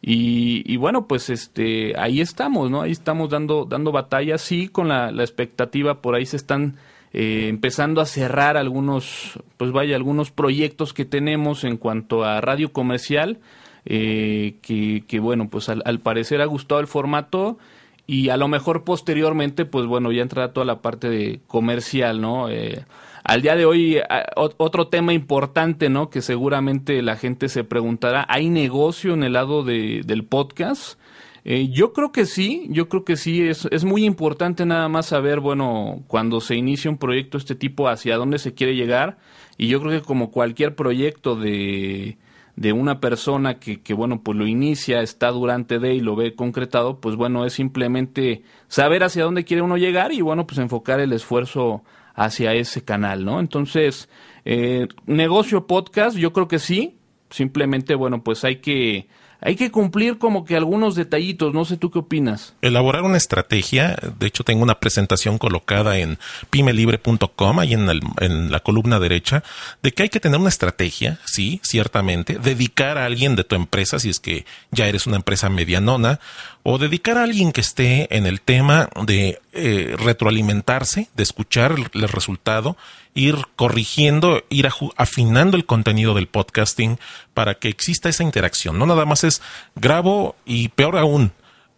Y, 0.00 0.62
y 0.64 0.78
bueno, 0.78 1.06
pues 1.06 1.28
este, 1.28 1.92
ahí 2.00 2.22
estamos, 2.22 2.70
¿no? 2.70 2.80
Ahí 2.80 2.92
estamos 2.92 3.28
dando, 3.28 3.66
dando 3.66 3.92
batalla, 3.92 4.38
sí, 4.38 4.68
con 4.68 4.88
la, 4.88 5.12
la 5.12 5.24
expectativa, 5.24 6.00
por 6.00 6.14
ahí 6.14 6.24
se 6.24 6.38
están 6.38 6.76
eh, 7.12 7.48
empezando 7.50 8.00
a 8.00 8.06
cerrar 8.06 8.56
algunos, 8.56 9.38
pues 9.58 9.72
vaya, 9.72 9.94
algunos 9.94 10.30
proyectos 10.30 10.94
que 10.94 11.04
tenemos 11.04 11.64
en 11.64 11.76
cuanto 11.76 12.24
a 12.24 12.40
radio 12.40 12.72
comercial 12.72 13.40
eh, 13.86 14.56
que, 14.62 15.18
bueno, 15.20 15.48
pues 15.48 15.68
al, 15.68 16.00
parecer 16.00 16.40
ha 16.40 16.46
gustado 16.46 16.80
el 16.80 16.86
formato 16.86 17.58
y 18.06 18.28
a 18.30 18.36
lo 18.36 18.48
mejor 18.48 18.84
posteriormente, 18.84 19.64
pues 19.64 19.86
bueno, 19.86 20.12
ya 20.12 20.22
entrará 20.22 20.52
toda 20.52 20.66
la 20.66 20.80
parte 20.82 21.08
de 21.08 21.40
comercial, 21.46 22.20
¿no? 22.20 22.48
Eh, 22.50 22.84
al 23.24 23.40
día 23.40 23.56
de 23.56 23.64
hoy, 23.64 23.98
otro 24.36 24.88
tema 24.88 25.14
importante, 25.14 25.88
¿no? 25.88 26.10
Que 26.10 26.20
seguramente 26.20 27.00
la 27.00 27.16
gente 27.16 27.48
se 27.48 27.64
preguntará, 27.64 28.26
¿hay 28.28 28.50
negocio 28.50 29.14
en 29.14 29.22
el 29.22 29.32
lado 29.32 29.62
de, 29.64 30.02
del 30.04 30.24
podcast? 30.24 30.98
Eh, 31.46 31.68
yo 31.70 31.92
creo 31.92 32.10
que 32.12 32.24
sí, 32.26 32.66
yo 32.70 32.88
creo 32.88 33.04
que 33.04 33.16
sí, 33.16 33.42
es, 33.42 33.66
es 33.70 33.84
muy 33.84 34.04
importante 34.04 34.64
nada 34.64 34.88
más 34.88 35.06
saber, 35.06 35.40
bueno, 35.40 36.02
cuando 36.06 36.40
se 36.40 36.56
inicia 36.56 36.90
un 36.90 36.98
proyecto 36.98 37.36
de 37.38 37.42
este 37.42 37.54
tipo, 37.54 37.88
hacia 37.88 38.16
dónde 38.16 38.38
se 38.38 38.54
quiere 38.54 38.74
llegar. 38.74 39.18
Y 39.58 39.68
yo 39.68 39.80
creo 39.80 39.92
que 39.92 40.06
como 40.06 40.30
cualquier 40.30 40.74
proyecto 40.74 41.36
de, 41.36 42.16
de 42.56 42.72
una 42.72 43.00
persona 43.00 43.58
que, 43.58 43.82
que, 43.82 43.94
bueno, 43.94 44.22
pues 44.22 44.38
lo 44.38 44.46
inicia, 44.46 45.00
está 45.02 45.30
durante 45.30 45.78
de 45.78 45.94
y 45.94 46.00
lo 46.00 46.16
ve 46.16 46.34
concretado, 46.34 47.00
pues 47.00 47.16
bueno, 47.16 47.44
es 47.44 47.54
simplemente 47.54 48.42
saber 48.68 49.02
hacia 49.02 49.24
dónde 49.24 49.44
quiere 49.44 49.62
uno 49.62 49.76
llegar 49.76 50.12
y 50.12 50.20
bueno, 50.20 50.46
pues 50.46 50.58
enfocar 50.58 51.00
el 51.00 51.12
esfuerzo 51.12 51.82
hacia 52.14 52.54
ese 52.54 52.84
canal, 52.84 53.24
¿no? 53.24 53.40
Entonces, 53.40 54.08
eh, 54.44 54.86
negocio 55.06 55.66
podcast, 55.66 56.16
yo 56.16 56.32
creo 56.32 56.46
que 56.46 56.60
sí, 56.60 56.96
simplemente, 57.30 57.94
bueno, 57.96 58.22
pues 58.22 58.44
hay 58.44 58.56
que 58.56 59.08
hay 59.44 59.56
que 59.56 59.70
cumplir 59.70 60.16
como 60.18 60.46
que 60.46 60.56
algunos 60.56 60.94
detallitos, 60.94 61.52
no 61.52 61.66
sé 61.66 61.76
tú 61.76 61.90
qué 61.90 61.98
opinas. 61.98 62.54
Elaborar 62.62 63.02
una 63.02 63.18
estrategia, 63.18 63.94
de 64.18 64.26
hecho 64.26 64.42
tengo 64.42 64.62
una 64.62 64.80
presentación 64.80 65.36
colocada 65.36 65.98
en 65.98 66.18
pimelibre.com, 66.48 67.58
ahí 67.58 67.74
en, 67.74 67.86
en 68.20 68.50
la 68.50 68.60
columna 68.60 68.98
derecha, 68.98 69.44
de 69.82 69.92
que 69.92 70.04
hay 70.04 70.08
que 70.08 70.18
tener 70.18 70.40
una 70.40 70.48
estrategia, 70.48 71.20
sí, 71.26 71.60
ciertamente, 71.62 72.38
dedicar 72.42 72.96
a 72.96 73.04
alguien 73.04 73.36
de 73.36 73.44
tu 73.44 73.54
empresa, 73.54 73.98
si 73.98 74.08
es 74.08 74.18
que 74.18 74.46
ya 74.70 74.86
eres 74.86 75.06
una 75.06 75.16
empresa 75.16 75.50
medianona, 75.50 76.20
o 76.62 76.78
dedicar 76.78 77.18
a 77.18 77.24
alguien 77.24 77.52
que 77.52 77.60
esté 77.60 78.16
en 78.16 78.24
el 78.24 78.40
tema 78.40 78.88
de 79.06 79.42
eh, 79.54 79.94
retroalimentarse, 79.96 81.08
de 81.14 81.22
escuchar 81.22 81.76
el, 81.92 82.08
resultado, 82.08 82.76
ir 83.14 83.36
corrigiendo, 83.56 84.42
ir 84.50 84.68
afinando 84.96 85.56
el 85.56 85.64
contenido 85.64 86.14
del 86.14 86.26
podcasting 86.26 86.98
para 87.34 87.54
que 87.54 87.68
exista 87.68 88.08
esa 88.08 88.24
interacción. 88.24 88.78
No 88.78 88.86
nada 88.86 89.04
más 89.04 89.24
es 89.24 89.42
grabo 89.76 90.34
y 90.44 90.68
peor 90.68 90.98
aún, 90.98 91.32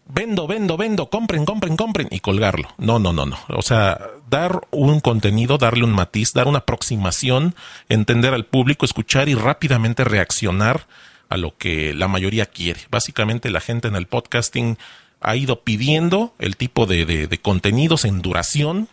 vendo, 0.08 0.46
vendo, 0.46 0.76
vendo, 0.76 1.10
compren, 1.10 1.44
compren, 1.44 1.76
compren 1.76 2.08
y 2.10 2.20
colgarlo. 2.20 2.68
No, 2.78 2.98
no, 2.98 3.12
no, 3.12 3.26
no. 3.26 3.36
O 3.48 3.62
sea, 3.62 4.00
dar 4.30 4.62
un 4.70 5.00
contenido, 5.00 5.58
darle 5.58 5.84
un 5.84 5.92
matiz, 5.92 6.32
dar 6.32 6.48
una 6.48 6.58
aproximación, 6.58 7.54
entender 7.88 8.32
al 8.32 8.46
público, 8.46 8.86
escuchar 8.86 9.28
y 9.28 9.34
rápidamente 9.34 10.04
reaccionar 10.04 10.86
a 11.28 11.36
lo 11.36 11.56
que 11.56 11.92
la 11.92 12.08
mayoría 12.08 12.46
quiere. 12.46 12.80
Básicamente 12.90 13.50
la 13.50 13.60
gente 13.60 13.88
en 13.88 13.96
el 13.96 14.06
podcasting 14.06 14.78
ha 15.20 15.36
ido 15.36 15.62
pidiendo 15.62 16.34
el 16.38 16.56
tipo 16.56 16.86
de, 16.86 17.28
contenidos 17.42 18.04
en 18.04 18.22
duración, 18.22 18.88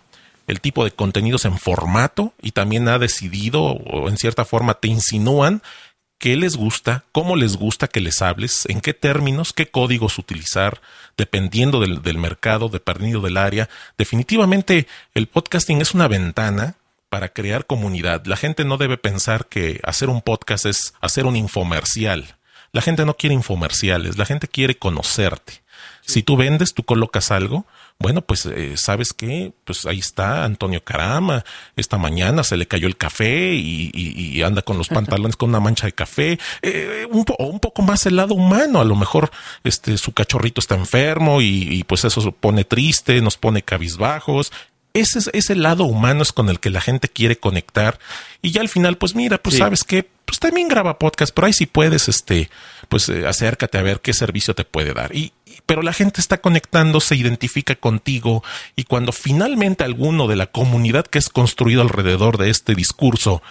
el 0.48 0.62
tipo 0.62 0.84
de 0.84 0.92
contenidos 0.92 1.46
en 1.46 1.58
formato 1.58 2.34
y 2.42 2.51
también 2.51 2.88
ha 2.88 3.00
decidido 3.00 3.63
o 3.63 4.10
en 4.10 4.18
cierta 4.18 4.46
forma 4.46 4.75
te 4.75 4.88
insinúan 4.88 5.62
qué 6.18 6.36
les 6.38 6.56
gusta, 6.56 7.03
cómo 7.12 7.36
les 7.36 7.58
gusta 7.58 7.88
que 7.88 8.00
les 8.00 8.22
hables, 8.22 8.65
en 8.68 8.82
qué 8.82 8.94
términos, 8.94 9.51
qué 9.51 9.68
códigos 9.68 10.18
utilizar, 10.18 10.82
dependiendo 11.18 11.82
del, 11.82 12.01
del 12.01 12.18
mercado, 12.18 12.70
dependiendo 12.70 13.22
del 13.22 13.38
área. 13.38 13.70
Definitivamente 13.98 14.88
el 15.13 15.27
podcasting 15.27 15.82
es 15.82 15.94
una 15.94 16.08
ventana 16.08 16.75
para 17.10 17.30
crear 17.30 17.65
comunidad. 17.65 18.25
La 18.25 18.38
gente 18.38 18.65
no 18.65 18.77
debe 18.77 18.98
pensar 18.98 19.48
que 19.48 19.80
hacer 19.84 20.10
un 20.10 20.22
podcast 20.22 20.65
es 20.65 20.94
hacer 21.00 21.25
un 21.25 21.36
infomercial. 21.36 22.38
La 22.72 22.82
gente 22.82 23.06
no 23.06 23.15
quiere 23.15 23.36
infomerciales, 23.36 24.18
la 24.18 24.25
gente 24.25 24.48
quiere 24.48 24.77
conocerte. 24.80 25.62
Si 26.05 26.24
tú 26.24 26.36
vendes, 26.36 26.74
tú 26.74 26.83
colocas 26.83 27.31
algo, 27.31 27.65
bueno, 28.00 28.22
pues 28.22 28.45
eh, 28.45 28.74
sabes 28.75 29.13
qué, 29.13 29.53
pues 29.63 29.86
ahí 29.86 30.00
está 30.00 30.43
Antonio 30.43 30.83
Carama, 30.83 31.45
esta 31.77 31.98
mañana 31.98 32.43
se 32.43 32.57
le 32.57 32.67
cayó 32.67 32.88
el 32.88 32.98
café 32.98 33.53
y, 33.53 34.41
anda 34.43 34.62
con 34.62 34.77
los 34.77 34.89
pantalones 34.89 35.38
con 35.38 35.50
una 35.50 35.62
mancha 35.62 35.86
de 35.86 35.93
café, 35.93 36.38
eh, 36.62 37.07
un, 37.10 37.24
un 37.39 37.60
poco 37.62 37.81
más 37.81 38.05
el 38.05 38.17
lado 38.17 38.33
humano, 38.33 38.81
a 38.81 38.83
lo 38.83 38.95
mejor 38.95 39.31
este 39.63 39.98
su 39.98 40.12
cachorrito 40.12 40.60
está 40.60 40.75
enfermo 40.75 41.41
y, 41.41 41.69
y 41.74 41.83
pues 41.86 42.03
eso 42.03 42.31
pone 42.33 42.65
triste, 42.65 43.22
nos 43.22 43.38
pone 43.38 43.62
cabizbajos. 43.62 44.51
Ese 44.93 45.19
es 45.19 45.29
ese 45.33 45.55
lado 45.55 45.86
humano 45.86 46.22
es 46.22 46.31
con 46.31 46.50
el 46.50 46.60
que 46.60 46.69
la 46.69 46.81
gente 46.81 47.10
quiere 47.10 47.38
conectar. 47.38 47.98
Y 48.41 48.51
ya 48.51 48.62
al 48.62 48.69
final 48.69 48.98
pues 48.98 49.15
mira 49.15 49.38
pues 49.38 49.57
sabes 49.57 49.83
que 49.83 50.07
pues 50.25 50.39
también 50.39 50.67
graba 50.67 51.00
podcast 51.00 51.33
pero 51.33 51.48
ahí 51.48 51.53
si 51.53 51.65
puedes 51.65 52.10
este 52.10 52.50
pues 52.94 53.10
eh, 53.10 53.26
acércate 53.26 53.80
a 53.80 53.82
ver 53.82 54.02
qué 54.02 54.14
servicio 54.14 54.54
te 54.54 54.66
puede 54.66 54.94
dar 54.94 55.16
y, 55.16 55.34
pero 55.66 55.82
la 55.82 55.94
gente 55.94 56.22
está 56.22 56.42
conectando 56.42 57.02
se 57.02 57.16
identifica 57.16 57.74
contigo 57.74 58.44
y 58.76 58.84
cuando 58.84 59.12
finalmente 59.12 59.84
alguno 59.84 60.28
de 60.28 60.36
la 60.36 60.46
comunidad 60.46 61.08
que 61.08 61.18
es 61.18 61.30
construido 61.30 61.82
alrededor 61.82 62.38
de 62.38 62.52
este 62.52 62.76
discurso 62.76 63.42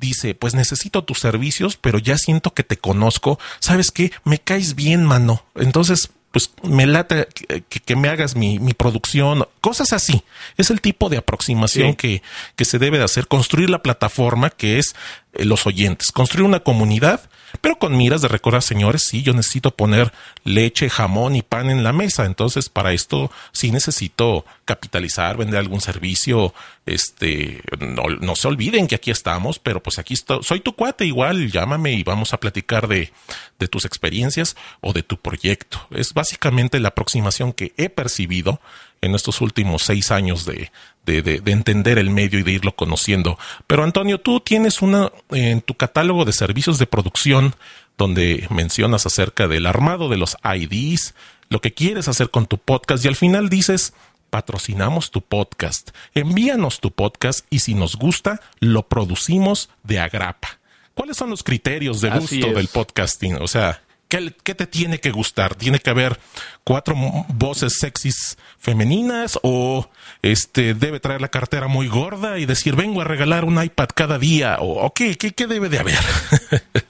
dice, 0.00 0.34
pues 0.34 0.54
necesito 0.54 1.04
tus 1.04 1.18
servicios, 1.18 1.76
pero 1.76 1.98
ya 1.98 2.16
siento 2.16 2.54
que 2.54 2.62
te 2.62 2.78
conozco, 2.78 3.38
¿sabes 3.58 3.90
qué? 3.90 4.10
Me 4.24 4.38
caes 4.38 4.74
bien, 4.74 5.04
mano. 5.04 5.44
Entonces, 5.54 6.08
pues 6.30 6.50
me 6.62 6.86
lata 6.86 7.26
que, 7.26 7.96
me 7.96 8.08
hagas 8.08 8.36
mi, 8.36 8.58
producción, 8.72 9.46
cosas 9.60 9.92
así. 9.92 10.22
Es 10.56 10.70
el 10.70 10.80
tipo 10.80 11.10
de 11.10 11.18
aproximación 11.18 11.94
que, 11.94 12.22
que 12.56 12.64
se 12.64 12.78
debe 12.78 12.96
de 12.96 13.04
hacer, 13.04 13.26
construir 13.26 13.68
la 13.68 13.82
plataforma 13.82 14.48
que 14.48 14.78
es 14.78 14.94
eh, 15.34 15.44
los 15.44 15.66
oyentes, 15.66 16.10
construir 16.10 16.46
una 16.46 16.60
comunidad 16.60 17.28
pero 17.60 17.78
con 17.78 17.96
miras 17.96 18.22
de 18.22 18.28
recordar, 18.28 18.62
señores, 18.62 19.04
sí, 19.04 19.22
yo 19.22 19.32
necesito 19.32 19.70
poner 19.74 20.12
leche, 20.44 20.90
jamón 20.90 21.36
y 21.36 21.42
pan 21.42 21.70
en 21.70 21.82
la 21.82 21.92
mesa. 21.92 22.24
Entonces, 22.24 22.68
para 22.68 22.92
esto 22.92 23.30
sí 23.52 23.70
necesito 23.70 24.44
capitalizar, 24.64 25.36
vender 25.36 25.58
algún 25.58 25.80
servicio. 25.80 26.54
Este, 26.86 27.62
no, 27.78 28.04
no 28.20 28.36
se 28.36 28.48
olviden 28.48 28.86
que 28.86 28.94
aquí 28.94 29.10
estamos, 29.10 29.58
pero 29.58 29.82
pues 29.82 29.98
aquí 29.98 30.14
estoy, 30.14 30.42
soy 30.42 30.60
tu 30.60 30.74
cuate 30.74 31.04
igual, 31.04 31.50
llámame 31.50 31.92
y 31.92 32.02
vamos 32.02 32.32
a 32.32 32.40
platicar 32.40 32.88
de, 32.88 33.12
de 33.58 33.68
tus 33.68 33.84
experiencias 33.84 34.56
o 34.80 34.92
de 34.92 35.02
tu 35.02 35.18
proyecto. 35.18 35.86
Es 35.90 36.14
básicamente 36.14 36.80
la 36.80 36.88
aproximación 36.88 37.52
que 37.52 37.72
he 37.76 37.88
percibido 37.88 38.60
en 39.00 39.14
estos 39.14 39.40
últimos 39.40 39.82
seis 39.82 40.10
años 40.10 40.44
de, 40.44 40.70
de, 41.06 41.22
de, 41.22 41.52
entender 41.52 41.98
el 41.98 42.10
medio 42.10 42.38
y 42.38 42.42
de 42.42 42.52
irlo 42.52 42.74
conociendo. 42.74 43.38
Pero 43.66 43.84
Antonio, 43.84 44.20
tú 44.20 44.40
tienes 44.40 44.82
una 44.82 45.12
en 45.30 45.60
tu 45.60 45.74
catálogo 45.74 46.24
de 46.24 46.32
servicios 46.32 46.78
de 46.78 46.86
producción 46.86 47.54
donde 47.96 48.46
mencionas 48.50 49.06
acerca 49.06 49.48
del 49.48 49.66
armado 49.66 50.08
de 50.08 50.18
los 50.18 50.36
IDs, 50.44 51.14
lo 51.48 51.60
que 51.60 51.74
quieres 51.74 52.08
hacer 52.08 52.30
con 52.30 52.46
tu 52.46 52.58
podcast 52.58 53.04
y 53.04 53.08
al 53.08 53.16
final 53.16 53.48
dices, 53.48 53.94
patrocinamos 54.30 55.10
tu 55.10 55.22
podcast, 55.22 55.90
envíanos 56.14 56.80
tu 56.80 56.90
podcast 56.90 57.46
y 57.50 57.60
si 57.60 57.74
nos 57.74 57.96
gusta, 57.96 58.40
lo 58.60 58.88
producimos 58.88 59.70
de 59.82 59.98
agrapa. 59.98 60.58
¿cuáles 60.98 61.16
son 61.16 61.30
los 61.30 61.44
criterios 61.44 62.00
de 62.00 62.10
gusto 62.10 62.52
del 62.52 62.66
podcasting? 62.66 63.36
O 63.36 63.46
sea, 63.46 63.80
¿Qué, 64.08 64.54
te 64.54 64.66
tiene 64.66 65.00
que 65.00 65.10
gustar? 65.10 65.54
¿Tiene 65.54 65.80
que 65.80 65.90
haber 65.90 66.18
cuatro 66.64 66.94
voces 67.28 67.74
sexys 67.78 68.38
femeninas 68.58 69.38
o 69.42 69.90
este 70.22 70.72
debe 70.72 70.98
traer 70.98 71.20
la 71.20 71.28
cartera 71.28 71.68
muy 71.68 71.88
gorda 71.88 72.38
y 72.38 72.46
decir 72.46 72.74
vengo 72.74 73.02
a 73.02 73.04
regalar 73.04 73.44
un 73.44 73.62
iPad 73.62 73.88
cada 73.94 74.18
día? 74.18 74.56
¿O, 74.60 74.94
qué, 74.94 75.16
qué, 75.16 75.46
debe 75.46 75.68
de 75.68 75.78
haber? 75.78 75.98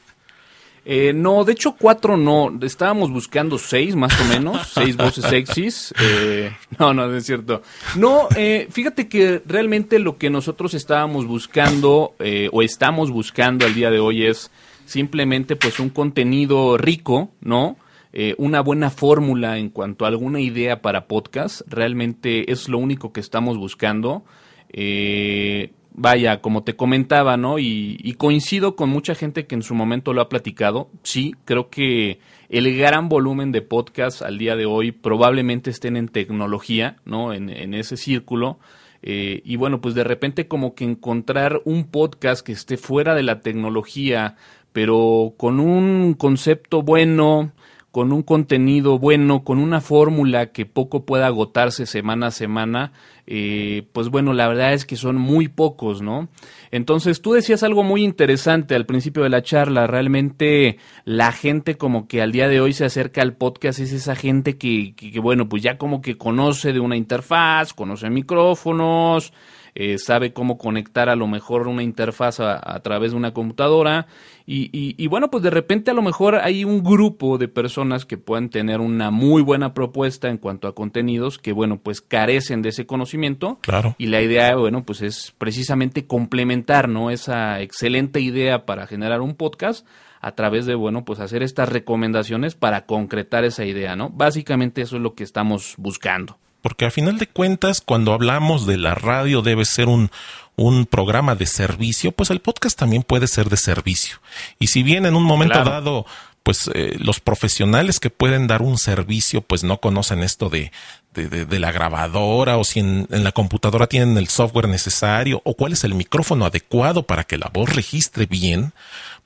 Eh, 0.90 1.12
no, 1.12 1.44
de 1.44 1.52
hecho 1.52 1.76
cuatro 1.78 2.16
no. 2.16 2.50
Estábamos 2.62 3.10
buscando 3.10 3.58
seis 3.58 3.94
más 3.94 4.18
o 4.22 4.24
menos, 4.24 4.68
seis 4.72 4.96
voces 4.96 5.22
sexys. 5.26 5.92
Eh, 6.00 6.50
no, 6.78 6.94
no, 6.94 7.14
es 7.14 7.26
cierto. 7.26 7.60
No, 7.94 8.26
eh, 8.34 8.68
fíjate 8.70 9.06
que 9.06 9.42
realmente 9.44 9.98
lo 9.98 10.16
que 10.16 10.30
nosotros 10.30 10.72
estábamos 10.72 11.26
buscando 11.26 12.14
o 12.52 12.62
estamos 12.62 13.10
buscando 13.10 13.66
al 13.66 13.74
día 13.74 13.90
de 13.90 13.98
hoy 13.98 14.24
es 14.24 14.50
simplemente 14.88 15.54
pues 15.54 15.78
un 15.80 15.90
contenido 15.90 16.78
rico, 16.78 17.30
¿no? 17.40 17.76
Eh, 18.14 18.34
una 18.38 18.62
buena 18.62 18.88
fórmula 18.88 19.58
en 19.58 19.68
cuanto 19.68 20.06
a 20.06 20.08
alguna 20.08 20.40
idea 20.40 20.80
para 20.80 21.06
podcast, 21.06 21.60
realmente 21.68 22.50
es 22.50 22.70
lo 22.70 22.78
único 22.78 23.12
que 23.12 23.20
estamos 23.20 23.58
buscando. 23.58 24.24
Eh, 24.72 25.72
vaya, 25.92 26.40
como 26.40 26.64
te 26.64 26.74
comentaba, 26.74 27.36
¿no? 27.36 27.58
Y, 27.58 27.98
y, 28.02 28.14
coincido 28.14 28.76
con 28.76 28.88
mucha 28.88 29.14
gente 29.14 29.46
que 29.46 29.56
en 29.56 29.62
su 29.62 29.74
momento 29.74 30.14
lo 30.14 30.22
ha 30.22 30.30
platicado. 30.30 30.88
Sí, 31.02 31.34
creo 31.44 31.68
que 31.68 32.20
el 32.48 32.74
gran 32.74 33.10
volumen 33.10 33.52
de 33.52 33.60
podcast 33.60 34.22
al 34.22 34.38
día 34.38 34.56
de 34.56 34.64
hoy 34.64 34.90
probablemente 34.90 35.68
estén 35.68 35.98
en 35.98 36.08
tecnología, 36.08 36.96
¿no? 37.04 37.34
En, 37.34 37.50
en 37.50 37.74
ese 37.74 37.98
círculo. 37.98 38.58
Eh, 39.02 39.42
y 39.44 39.56
bueno, 39.56 39.80
pues 39.80 39.94
de 39.94 40.04
repente 40.04 40.48
como 40.48 40.74
que 40.74 40.84
encontrar 40.84 41.60
un 41.64 41.84
podcast 41.84 42.44
que 42.44 42.52
esté 42.52 42.76
fuera 42.76 43.14
de 43.14 43.22
la 43.22 43.40
tecnología, 43.40 44.36
pero 44.78 45.34
con 45.36 45.58
un 45.58 46.14
concepto 46.14 46.82
bueno, 46.82 47.50
con 47.90 48.12
un 48.12 48.22
contenido 48.22 49.00
bueno, 49.00 49.42
con 49.42 49.58
una 49.58 49.80
fórmula 49.80 50.52
que 50.52 50.66
poco 50.66 51.04
pueda 51.04 51.26
agotarse 51.26 51.84
semana 51.84 52.28
a 52.28 52.30
semana, 52.30 52.92
eh, 53.26 53.88
pues 53.92 54.08
bueno, 54.08 54.34
la 54.34 54.46
verdad 54.46 54.74
es 54.74 54.86
que 54.86 54.94
son 54.94 55.16
muy 55.16 55.48
pocos, 55.48 56.00
¿no? 56.00 56.28
Entonces 56.70 57.22
tú 57.22 57.32
decías 57.32 57.64
algo 57.64 57.82
muy 57.82 58.04
interesante 58.04 58.76
al 58.76 58.86
principio 58.86 59.24
de 59.24 59.30
la 59.30 59.42
charla, 59.42 59.88
realmente 59.88 60.78
la 61.04 61.32
gente 61.32 61.76
como 61.76 62.06
que 62.06 62.22
al 62.22 62.30
día 62.30 62.46
de 62.46 62.60
hoy 62.60 62.72
se 62.72 62.84
acerca 62.84 63.20
al 63.20 63.34
podcast, 63.34 63.80
es 63.80 63.92
esa 63.92 64.14
gente 64.14 64.58
que, 64.58 64.94
que 64.94 65.18
bueno, 65.18 65.48
pues 65.48 65.60
ya 65.60 65.76
como 65.76 66.02
que 66.02 66.16
conoce 66.16 66.72
de 66.72 66.78
una 66.78 66.96
interfaz, 66.96 67.72
conoce 67.72 68.08
micrófonos, 68.10 69.32
eh, 69.80 69.96
sabe 69.98 70.32
cómo 70.32 70.58
conectar 70.58 71.08
a 71.08 71.14
lo 71.14 71.28
mejor 71.28 71.68
una 71.68 71.84
interfaz 71.84 72.40
a, 72.40 72.80
través 72.80 73.12
de 73.12 73.16
una 73.16 73.32
computadora 73.32 74.08
y, 74.44 74.70
y, 74.72 75.06
bueno, 75.06 75.30
pues 75.30 75.44
de 75.44 75.50
repente 75.50 75.92
a 75.92 75.94
lo 75.94 76.02
mejor 76.02 76.34
hay 76.34 76.64
un 76.64 76.82
grupo 76.82 77.38
de 77.38 77.46
personas 77.46 78.04
que 78.04 78.18
puedan 78.18 78.48
tener 78.48 78.80
una 78.80 79.12
muy 79.12 79.40
buena 79.40 79.74
propuesta 79.74 80.30
en 80.30 80.38
cuanto 80.38 80.66
a 80.66 80.74
contenidos 80.74 81.38
que 81.38 81.52
bueno, 81.52 81.78
pues 81.78 82.00
carecen 82.00 82.60
de 82.60 82.70
ese 82.70 82.86
conocimiento. 82.86 83.60
Claro. 83.62 83.94
Y 83.98 84.06
la 84.06 84.20
idea, 84.20 84.56
bueno, 84.56 84.82
pues 84.84 85.00
es 85.00 85.32
precisamente 85.38 86.08
complementar, 86.08 86.88
¿no? 86.88 87.12
Esa 87.12 87.60
excelente 87.60 88.18
idea 88.20 88.66
para 88.66 88.88
generar 88.88 89.20
un 89.20 89.36
podcast 89.36 89.86
a 90.20 90.32
través 90.32 90.66
de, 90.66 90.74
bueno, 90.74 91.04
pues 91.04 91.20
hacer 91.20 91.44
estas 91.44 91.68
recomendaciones 91.68 92.56
para 92.56 92.84
concretar 92.84 93.44
esa 93.44 93.64
idea, 93.64 93.94
¿no? 93.94 94.10
Básicamente 94.10 94.82
eso 94.82 94.96
es 94.96 95.02
lo 95.02 95.14
que 95.14 95.22
estamos 95.22 95.74
buscando 95.76 96.36
porque 96.60 96.86
a 96.86 96.90
final 96.90 97.18
de 97.18 97.26
cuentas, 97.26 97.80
cuando 97.80 98.12
hablamos 98.12 98.66
de 98.66 98.76
la 98.76 98.94
radio 98.94 99.42
debe 99.42 99.64
ser 99.64 99.88
un, 99.88 100.10
un 100.56 100.86
programa 100.86 101.34
de 101.34 101.46
servicio, 101.46 102.12
pues 102.12 102.30
el 102.30 102.40
podcast 102.40 102.78
también 102.78 103.02
puede 103.02 103.28
ser 103.28 103.48
de 103.48 103.56
servicio. 103.56 104.16
Y 104.58 104.68
si 104.68 104.82
bien 104.82 105.06
en 105.06 105.14
un 105.14 105.22
momento 105.22 105.62
dado, 105.62 106.04
pues 106.42 106.70
eh, 106.74 106.96
los 106.98 107.20
profesionales 107.20 108.00
que 108.00 108.10
pueden 108.10 108.46
dar 108.46 108.62
un 108.62 108.78
servicio, 108.78 109.40
pues 109.40 109.64
no 109.64 109.80
conocen 109.80 110.22
esto 110.22 110.48
de, 110.48 110.72
de, 111.14 111.44
de, 111.44 111.58
la 111.58 111.72
grabadora 111.72 112.56
o 112.56 112.64
si 112.64 112.80
en, 112.80 113.06
en, 113.10 113.22
la 113.22 113.32
computadora 113.32 113.86
tienen 113.86 114.16
el 114.16 114.28
software 114.28 114.68
necesario 114.68 115.42
o 115.44 115.54
cuál 115.54 115.74
es 115.74 115.84
el 115.84 115.94
micrófono 115.94 116.46
adecuado 116.46 117.04
para 117.04 117.24
que 117.24 117.38
la 117.38 117.50
voz 117.52 117.68
registre 117.74 118.26
bien, 118.26 118.72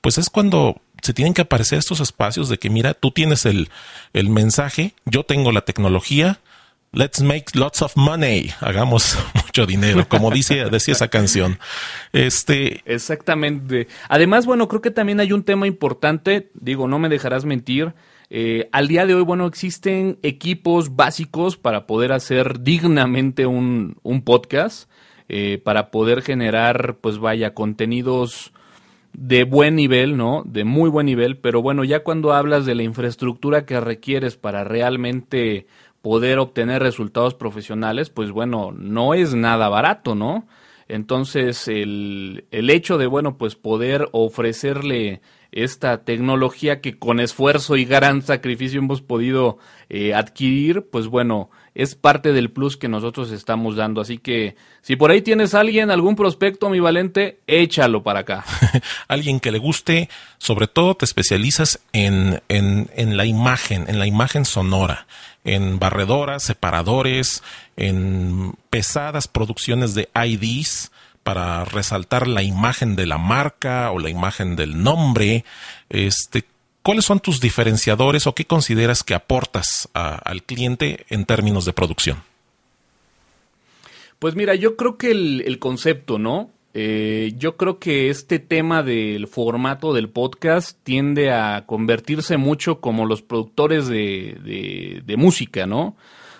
pues 0.01 0.17
es 0.17 0.29
cuando 0.29 0.81
se 1.01 1.13
tienen 1.13 1.33
que 1.33 1.41
aparecer 1.41 1.79
estos 1.79 1.99
espacios 1.99 2.47
de 2.49 2.57
que 2.57 2.69
mira, 2.69 2.93
tú 2.93 3.11
tienes 3.11 3.45
el, 3.45 3.69
el 4.13 4.29
mensaje, 4.29 4.93
yo 5.05 5.23
tengo 5.23 5.51
la 5.51 5.61
tecnología, 5.61 6.39
Let's 6.95 7.23
make 7.23 7.55
lots 7.55 7.81
of 7.81 7.97
money. 7.97 8.51
Hagamos 8.61 9.17
mucho 9.33 9.65
dinero, 9.65 10.07
como 10.07 10.29
dice, 10.29 10.65
decía 10.69 10.93
esa 10.93 11.07
canción. 11.07 11.57
Este. 12.11 12.81
Exactamente. 12.85 13.87
Además, 14.09 14.45
bueno, 14.45 14.67
creo 14.67 14.81
que 14.83 14.91
también 14.91 15.19
hay 15.19 15.31
un 15.31 15.41
tema 15.41 15.65
importante. 15.65 16.51
Digo, 16.53 16.87
no 16.87 16.99
me 16.99 17.09
dejarás 17.09 17.45
mentir. 17.45 17.95
Eh, 18.29 18.69
al 18.71 18.87
día 18.87 19.07
de 19.07 19.15
hoy, 19.15 19.23
bueno, 19.23 19.47
existen 19.47 20.19
equipos 20.21 20.95
básicos 20.95 21.57
para 21.57 21.87
poder 21.87 22.11
hacer 22.11 22.61
dignamente 22.61 23.47
un, 23.47 23.97
un 24.03 24.21
podcast, 24.21 24.87
eh, 25.29 25.59
para 25.63 25.89
poder 25.89 26.21
generar, 26.21 26.97
pues 27.01 27.17
vaya, 27.17 27.55
contenidos 27.55 28.53
de 29.13 29.43
buen 29.43 29.75
nivel, 29.75 30.17
¿no? 30.17 30.43
De 30.45 30.63
muy 30.63 30.89
buen 30.89 31.05
nivel, 31.05 31.37
pero 31.37 31.61
bueno, 31.61 31.83
ya 31.83 32.03
cuando 32.03 32.33
hablas 32.33 32.65
de 32.65 32.75
la 32.75 32.83
infraestructura 32.83 33.65
que 33.65 33.79
requieres 33.79 34.37
para 34.37 34.63
realmente 34.63 35.67
poder 36.03 36.37
obtener 36.37 36.83
resultados 36.83 37.33
profesionales, 37.33 38.09
pues 38.09 38.29
bueno, 38.29 38.73
no 38.77 39.13
es 39.13 39.35
nada 39.35 39.69
barato, 39.69 40.15
¿no? 40.15 40.49
Entonces, 40.89 41.69
el, 41.69 42.43
el 42.51 42.69
hecho 42.69 42.97
de, 42.97 43.07
bueno, 43.07 43.37
pues 43.37 43.55
poder 43.55 44.09
ofrecerle 44.11 45.21
esta 45.53 46.03
tecnología 46.03 46.81
que 46.81 46.99
con 46.99 47.21
esfuerzo 47.21 47.77
y 47.77 47.85
gran 47.85 48.21
sacrificio 48.21 48.79
hemos 48.79 49.01
podido 49.01 49.59
eh, 49.87 50.13
adquirir, 50.13 50.89
pues 50.91 51.07
bueno, 51.07 51.49
es 51.75 51.95
parte 51.95 52.33
del 52.33 52.51
plus 52.51 52.77
que 52.77 52.87
nosotros 52.87 53.31
estamos 53.31 53.75
dando. 53.75 54.01
Así 54.01 54.17
que 54.17 54.55
si 54.81 54.95
por 54.95 55.11
ahí 55.11 55.21
tienes 55.21 55.53
alguien, 55.53 55.91
algún 55.91 56.15
prospecto, 56.15 56.69
mi 56.69 56.79
valente, 56.79 57.39
échalo 57.47 58.03
para 58.03 58.19
acá. 58.19 58.45
alguien 59.07 59.39
que 59.39 59.51
le 59.51 59.59
guste, 59.59 60.09
sobre 60.37 60.67
todo 60.67 60.95
te 60.95 61.05
especializas 61.05 61.79
en, 61.93 62.41
en, 62.49 62.89
en 62.95 63.17
la 63.17 63.25
imagen, 63.25 63.85
en 63.87 63.99
la 63.99 64.07
imagen 64.07 64.45
sonora 64.45 65.07
en 65.43 65.79
barredoras, 65.79 66.43
separadores, 66.43 67.43
en 67.75 68.53
pesadas 68.69 69.27
producciones 69.27 69.93
de 69.93 70.09
IDs 70.15 70.91
para 71.23 71.65
resaltar 71.65 72.27
la 72.27 72.43
imagen 72.43 72.95
de 72.95 73.05
la 73.05 73.17
marca 73.17 73.91
o 73.91 73.99
la 73.99 74.09
imagen 74.09 74.55
del 74.55 74.83
nombre. 74.83 75.45
Este, 75.89 76.45
¿Cuáles 76.83 77.05
son 77.05 77.21
tus 77.21 77.39
diferenciadores 77.39 78.27
o 78.27 78.35
qué 78.35 78.43
consideras 78.43 79.03
que 79.03 79.13
aportas 79.13 79.89
al 79.93 80.43
cliente 80.43 81.05
en 81.07 81.23
términos 81.23 81.63
de 81.63 81.71
producción? 81.71 82.21
Pues 84.19 84.35
mira, 84.35 84.53
yo 84.55 84.75
creo 84.75 84.97
que 84.97 85.11
el, 85.11 85.59
concepto, 85.59 86.19
¿no? 86.19 86.49
Eh, 86.73 87.33
yo 87.37 87.55
creo 87.55 87.79
que 87.79 88.09
este 88.09 88.39
tema 88.39 88.83
del 88.83 89.27
formato 89.27 89.93
del 89.93 90.09
podcast 90.09 90.77
tiende 90.83 91.31
a 91.31 91.65
convertirse 91.65 92.35
mucho 92.35 92.81
como 92.81 93.05
los 93.05 93.21
productores 93.21 93.87
de, 93.87 95.01
de, 95.05 95.17
música, 95.17 95.65
¿no? 95.65 95.95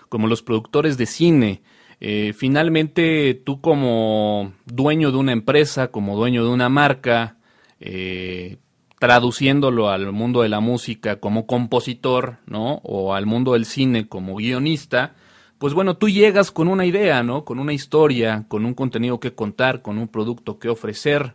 Como 0.10 0.28
los 0.28 0.44
productores 0.44 0.98
de 0.98 1.06
cine. 1.06 1.62
Eh, 2.02 2.34
finalmente, 2.38 3.34
tú 3.34 3.62
como 3.62 4.52
dueño 4.66 5.12
de 5.12 5.18
una 5.20 5.32
empresa, 5.32 5.88
como 5.88 6.18
dueño 6.18 6.44
de 6.44 6.50
una 6.50 6.68
marca, 6.68 7.38
eh, 7.80 8.58
traduciéndolo 9.04 9.90
al 9.90 10.14
mundo 10.14 10.44
de 10.44 10.48
la 10.48 10.62
música 10.62 11.20
como 11.20 11.46
compositor, 11.46 12.38
¿no? 12.46 12.76
O 12.86 13.14
al 13.14 13.26
mundo 13.26 13.52
del 13.52 13.66
cine 13.66 14.08
como 14.08 14.38
guionista, 14.38 15.14
pues 15.58 15.74
bueno, 15.74 15.98
tú 15.98 16.08
llegas 16.08 16.52
con 16.52 16.70
una 16.70 16.86
idea, 16.86 17.22
¿no? 17.22 17.44
Con 17.44 17.60
una 17.60 17.74
historia, 17.74 18.46
con 18.48 18.64
un 18.64 18.74
contenido 18.74 19.20
que 19.20 19.36
contar, 19.36 19.82
con 19.82 19.98
un 19.98 20.08
producto 20.08 20.58
que 20.58 20.70
ofrecer. 20.70 21.34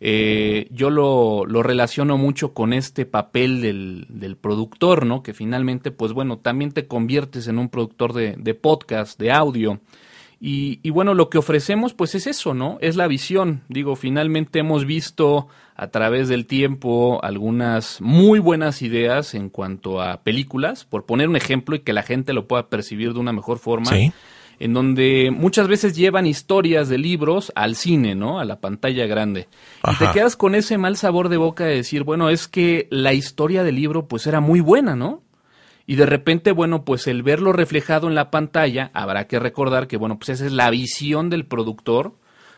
Eh, 0.00 0.66
yo 0.72 0.90
lo, 0.90 1.44
lo, 1.46 1.62
relaciono 1.62 2.18
mucho 2.18 2.54
con 2.54 2.72
este 2.72 3.06
papel 3.06 3.62
del, 3.62 4.06
del, 4.08 4.36
productor, 4.36 5.06
¿no? 5.06 5.22
Que 5.22 5.32
finalmente, 5.32 5.92
pues 5.92 6.12
bueno, 6.12 6.38
también 6.38 6.72
te 6.72 6.88
conviertes 6.88 7.46
en 7.46 7.60
un 7.60 7.68
productor 7.68 8.14
de, 8.14 8.34
de 8.36 8.54
podcast, 8.54 9.16
de 9.16 9.30
audio. 9.30 9.78
Y, 10.38 10.90
bueno, 10.90 11.14
lo 11.14 11.30
que 11.30 11.38
ofrecemos 11.38 11.94
pues 11.94 12.14
es 12.14 12.26
eso, 12.26 12.52
¿no? 12.52 12.76
Es 12.82 12.94
la 12.96 13.06
visión. 13.06 13.62
Digo, 13.68 13.96
finalmente 13.96 14.58
hemos 14.58 14.84
visto 14.84 15.48
a 15.74 15.88
través 15.88 16.28
del 16.28 16.46
tiempo 16.46 17.20
algunas 17.22 18.00
muy 18.02 18.38
buenas 18.38 18.82
ideas 18.82 19.34
en 19.34 19.48
cuanto 19.48 20.02
a 20.02 20.22
películas, 20.22 20.84
por 20.84 21.06
poner 21.06 21.28
un 21.28 21.36
ejemplo 21.36 21.74
y 21.74 21.80
que 21.80 21.94
la 21.94 22.02
gente 22.02 22.34
lo 22.34 22.46
pueda 22.46 22.68
percibir 22.68 23.14
de 23.14 23.20
una 23.20 23.32
mejor 23.32 23.58
forma. 23.58 23.90
En 24.58 24.72
donde 24.72 25.30
muchas 25.36 25.68
veces 25.68 25.96
llevan 25.96 26.26
historias 26.26 26.88
de 26.88 26.96
libros 26.96 27.52
al 27.54 27.76
cine, 27.76 28.14
¿no? 28.14 28.38
A 28.40 28.44
la 28.46 28.60
pantalla 28.60 29.06
grande. 29.06 29.48
Y 29.90 29.96
te 29.96 30.10
quedas 30.12 30.36
con 30.36 30.54
ese 30.54 30.78
mal 30.78 30.96
sabor 30.96 31.28
de 31.28 31.36
boca 31.36 31.64
de 31.64 31.76
decir, 31.76 32.04
bueno, 32.04 32.30
es 32.30 32.48
que 32.48 32.88
la 32.90 33.12
historia 33.12 33.64
del 33.64 33.76
libro 33.76 34.06
pues 34.06 34.26
era 34.26 34.40
muy 34.40 34.60
buena, 34.60 34.96
¿no? 34.96 35.22
Y 35.86 35.94
de 35.94 36.06
repente, 36.06 36.52
bueno, 36.52 36.84
pues 36.84 37.06
el 37.06 37.22
verlo 37.22 37.52
reflejado 37.52 38.08
en 38.08 38.14
la 38.14 38.30
pantalla, 38.30 38.90
habrá 38.92 39.26
que 39.26 39.38
recordar 39.38 39.86
que, 39.86 39.96
bueno, 39.96 40.18
pues 40.18 40.30
esa 40.30 40.46
es 40.46 40.52
la 40.52 40.68
visión 40.70 41.30
del 41.30 41.46
productor, 41.46 42.14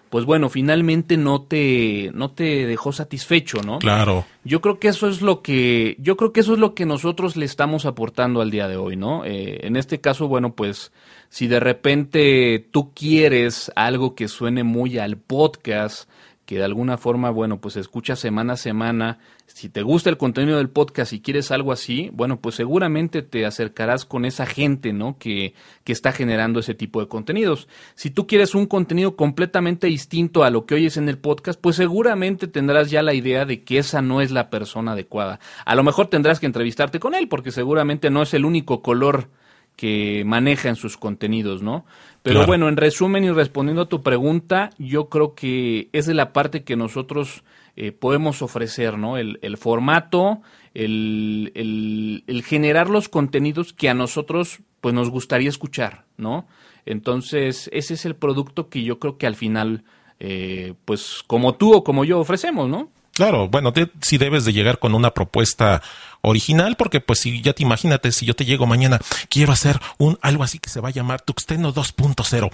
pues 0.08 0.24
bueno, 0.24 0.48
finalmente 0.48 1.18
no 1.18 1.42
te, 1.42 2.10
no 2.14 2.30
te 2.30 2.66
dejó 2.66 2.92
satisfecho, 2.92 3.60
¿no? 3.62 3.78
Claro. 3.78 4.24
Yo 4.44 4.62
creo 4.62 4.78
que 4.78 4.88
eso 4.88 5.08
es 5.08 5.20
lo 5.20 5.42
que, 5.42 5.96
yo 5.98 6.16
creo 6.16 6.32
que 6.32 6.40
eso 6.40 6.54
es 6.54 6.58
lo 6.58 6.74
que 6.74 6.86
nosotros 6.86 7.36
le 7.36 7.44
estamos 7.44 7.84
aportando 7.84 8.40
al 8.40 8.50
día 8.50 8.68
de 8.68 8.78
hoy, 8.78 8.96
¿no? 8.96 9.26
Eh, 9.26 9.66
en 9.66 9.76
este 9.76 10.00
caso, 10.00 10.26
bueno, 10.26 10.54
pues, 10.54 10.92
si 11.28 11.46
de 11.46 11.60
repente 11.60 12.66
tú 12.70 12.94
quieres 12.94 13.70
algo 13.76 14.14
que 14.14 14.28
suene 14.28 14.64
muy 14.64 14.96
al 14.96 15.18
podcast, 15.18 16.08
que 16.46 16.56
de 16.56 16.64
alguna 16.64 16.96
forma, 16.96 17.28
bueno, 17.28 17.60
pues 17.60 17.76
escucha 17.76 18.16
semana 18.16 18.54
a 18.54 18.56
semana. 18.56 19.18
Si 19.48 19.70
te 19.70 19.82
gusta 19.82 20.10
el 20.10 20.18
contenido 20.18 20.58
del 20.58 20.68
podcast 20.68 21.12
y 21.12 21.20
quieres 21.20 21.50
algo 21.50 21.72
así, 21.72 22.10
bueno, 22.12 22.40
pues 22.40 22.54
seguramente 22.54 23.22
te 23.22 23.46
acercarás 23.46 24.04
con 24.04 24.24
esa 24.24 24.44
gente, 24.44 24.92
¿no? 24.92 25.18
Que, 25.18 25.54
que 25.84 25.92
está 25.92 26.12
generando 26.12 26.60
ese 26.60 26.74
tipo 26.74 27.00
de 27.00 27.08
contenidos. 27.08 27.66
Si 27.94 28.10
tú 28.10 28.26
quieres 28.26 28.54
un 28.54 28.66
contenido 28.66 29.16
completamente 29.16 29.86
distinto 29.86 30.44
a 30.44 30.50
lo 30.50 30.66
que 30.66 30.74
oyes 30.74 30.98
en 30.98 31.08
el 31.08 31.18
podcast, 31.18 31.58
pues 31.60 31.76
seguramente 31.76 32.46
tendrás 32.46 32.90
ya 32.90 33.02
la 33.02 33.14
idea 33.14 33.46
de 33.46 33.64
que 33.64 33.78
esa 33.78 34.02
no 34.02 34.20
es 34.20 34.30
la 34.30 34.50
persona 34.50 34.92
adecuada. 34.92 35.40
A 35.64 35.74
lo 35.74 35.82
mejor 35.82 36.08
tendrás 36.08 36.40
que 36.40 36.46
entrevistarte 36.46 37.00
con 37.00 37.14
él, 37.14 37.28
porque 37.28 37.50
seguramente 37.50 38.10
no 38.10 38.22
es 38.22 38.34
el 38.34 38.44
único 38.44 38.82
color 38.82 39.30
que 39.78 40.24
maneja 40.26 40.68
en 40.68 40.74
sus 40.74 40.96
contenidos, 40.96 41.62
¿no? 41.62 41.86
Pero 42.28 42.46
bueno, 42.46 42.68
en 42.68 42.76
resumen 42.76 43.24
y 43.24 43.30
respondiendo 43.30 43.82
a 43.82 43.88
tu 43.88 44.02
pregunta, 44.02 44.70
yo 44.78 45.08
creo 45.08 45.34
que 45.34 45.88
esa 45.92 46.10
es 46.10 46.16
la 46.16 46.32
parte 46.32 46.64
que 46.64 46.76
nosotros 46.76 47.42
eh, 47.76 47.92
podemos 47.92 48.42
ofrecer, 48.42 48.98
¿no? 48.98 49.18
El, 49.18 49.56
formato, 49.56 50.42
el, 50.74 51.52
el, 51.54 52.42
generar 52.42 52.90
los 52.90 53.08
contenidos 53.08 53.72
que 53.72 53.88
a 53.88 53.94
nosotros 53.94 54.58
pues 54.80 54.94
nos 54.94 55.10
gustaría 55.10 55.48
escuchar, 55.48 56.04
¿no? 56.16 56.46
Entonces, 56.86 57.68
ese 57.72 57.94
es 57.94 58.04
el 58.04 58.16
producto 58.16 58.68
que 58.68 58.82
yo 58.82 58.98
creo 58.98 59.18
que 59.18 59.26
al 59.26 59.36
final, 59.36 59.84
eh, 60.20 60.74
pues 60.84 61.22
como 61.26 61.54
tú 61.54 61.74
o 61.74 61.84
como 61.84 62.04
yo 62.04 62.18
ofrecemos, 62.18 62.68
¿no? 62.68 62.90
Claro, 63.12 63.48
bueno, 63.48 63.72
si 64.00 64.16
debes 64.16 64.44
de 64.44 64.52
llegar 64.52 64.78
con 64.78 64.94
una 64.94 65.10
propuesta 65.10 65.82
original, 66.22 66.76
porque 66.76 67.00
pues 67.00 67.20
si 67.20 67.40
ya 67.42 67.52
te 67.52 67.62
imagínate, 67.62 68.12
si 68.12 68.26
yo 68.26 68.34
te 68.34 68.44
llego 68.44 68.66
mañana, 68.66 68.98
quiero 69.28 69.52
hacer 69.52 69.80
un 69.98 70.18
algo 70.22 70.44
así 70.44 70.58
que 70.58 70.70
se 70.70 70.80
va 70.80 70.88
a 70.88 70.92
llamar 70.92 71.20
Tuxteno 71.20 71.72
2.0 71.72 72.50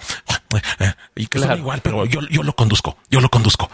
y 1.15 1.27
que 1.27 1.39
claro. 1.39 1.57
igual, 1.57 1.81
pero 1.81 2.05
yo, 2.05 2.21
yo 2.29 2.43
lo 2.43 2.55
conduzco, 2.55 2.97
yo 3.09 3.21
lo 3.21 3.29
conduzco. 3.29 3.69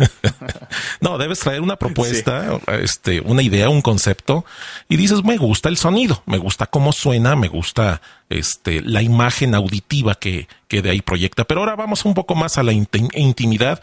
no, 1.00 1.18
debes 1.18 1.40
traer 1.40 1.60
una 1.60 1.76
propuesta, 1.76 2.58
este, 2.80 3.20
una 3.20 3.42
idea, 3.42 3.68
un 3.68 3.82
concepto 3.82 4.44
y 4.88 4.96
dices, 4.96 5.24
me 5.24 5.36
gusta 5.36 5.68
el 5.68 5.76
sonido, 5.76 6.22
me 6.26 6.38
gusta 6.38 6.66
cómo 6.66 6.92
suena, 6.92 7.36
me 7.36 7.48
gusta 7.48 8.00
este, 8.28 8.82
la 8.82 9.02
imagen 9.02 9.54
auditiva 9.54 10.14
que, 10.16 10.48
que 10.68 10.82
de 10.82 10.90
ahí 10.90 11.00
proyecta. 11.00 11.44
Pero 11.44 11.60
ahora 11.60 11.76
vamos 11.76 12.04
un 12.04 12.14
poco 12.14 12.34
más 12.34 12.58
a 12.58 12.62
la 12.62 12.72
intimidad. 12.72 13.80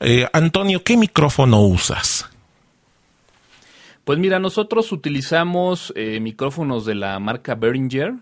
Eh, 0.00 0.26
Antonio, 0.32 0.82
¿qué 0.82 0.96
micrófono 0.96 1.60
usas? 1.62 2.29
Pues 4.10 4.18
mira, 4.18 4.40
nosotros 4.40 4.90
utilizamos 4.90 5.92
eh, 5.94 6.18
micrófonos 6.18 6.84
de 6.84 6.96
la 6.96 7.16
marca 7.20 7.54
Behringer. 7.54 8.14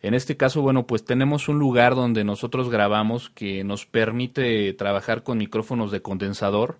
En 0.00 0.14
este 0.14 0.36
caso, 0.36 0.62
bueno, 0.62 0.86
pues 0.86 1.04
tenemos 1.04 1.48
un 1.48 1.58
lugar 1.58 1.96
donde 1.96 2.22
nosotros 2.22 2.70
grabamos 2.70 3.28
que 3.30 3.64
nos 3.64 3.86
permite 3.86 4.72
trabajar 4.74 5.24
con 5.24 5.38
micrófonos 5.38 5.90
de 5.90 6.00
condensador. 6.00 6.78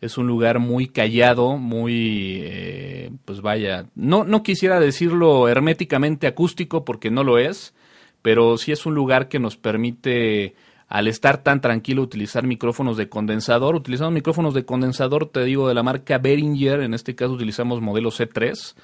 Es 0.00 0.18
un 0.18 0.26
lugar 0.26 0.58
muy 0.58 0.88
callado, 0.88 1.56
muy, 1.56 2.40
eh, 2.42 3.12
pues 3.24 3.42
vaya, 3.42 3.86
no, 3.94 4.24
no 4.24 4.42
quisiera 4.42 4.80
decirlo 4.80 5.46
herméticamente 5.46 6.26
acústico 6.26 6.84
porque 6.84 7.12
no 7.12 7.22
lo 7.22 7.38
es, 7.38 7.74
pero 8.22 8.58
sí 8.58 8.72
es 8.72 8.86
un 8.86 8.96
lugar 8.96 9.28
que 9.28 9.38
nos 9.38 9.56
permite 9.56 10.56
al 10.88 11.08
estar 11.08 11.42
tan 11.42 11.60
tranquilo 11.60 12.02
utilizar 12.02 12.46
micrófonos 12.46 12.96
de 12.96 13.08
condensador. 13.08 13.74
Utilizamos 13.74 14.12
micrófonos 14.12 14.54
de 14.54 14.64
condensador, 14.64 15.28
te 15.30 15.44
digo, 15.44 15.68
de 15.68 15.74
la 15.74 15.82
marca 15.82 16.18
Behringer, 16.18 16.80
en 16.80 16.94
este 16.94 17.14
caso 17.14 17.32
utilizamos 17.32 17.80
modelo 17.80 18.10
C3. 18.10 18.74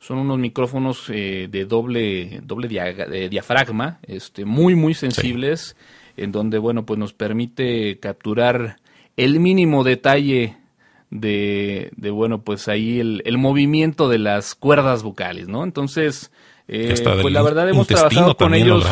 Son 0.00 0.18
unos 0.18 0.38
micrófonos 0.38 1.08
eh, 1.08 1.48
de 1.50 1.64
doble, 1.64 2.40
doble 2.42 2.68
diafragma, 3.28 4.00
este, 4.02 4.44
muy, 4.44 4.74
muy 4.74 4.92
sensibles, 4.92 5.76
en 6.16 6.32
donde, 6.32 6.58
bueno, 6.58 6.84
pues 6.84 6.98
nos 6.98 7.12
permite 7.14 7.98
capturar 7.98 8.76
el 9.16 9.40
mínimo 9.40 9.84
detalle 9.84 10.56
de, 11.10 11.90
de 11.96 12.10
bueno, 12.10 12.42
pues 12.42 12.68
ahí 12.68 13.00
el, 13.00 13.22
el, 13.24 13.38
movimiento 13.38 14.08
de 14.08 14.18
las 14.18 14.54
cuerdas 14.54 15.02
vocales, 15.02 15.48
¿no? 15.48 15.64
Entonces, 15.64 16.32
eh, 16.66 16.94
pues 17.22 17.32
la 17.32 17.42
verdad 17.42 17.68
hemos 17.68 17.86
trabajado 17.86 18.36
con 18.36 18.54
ellos. 18.54 18.84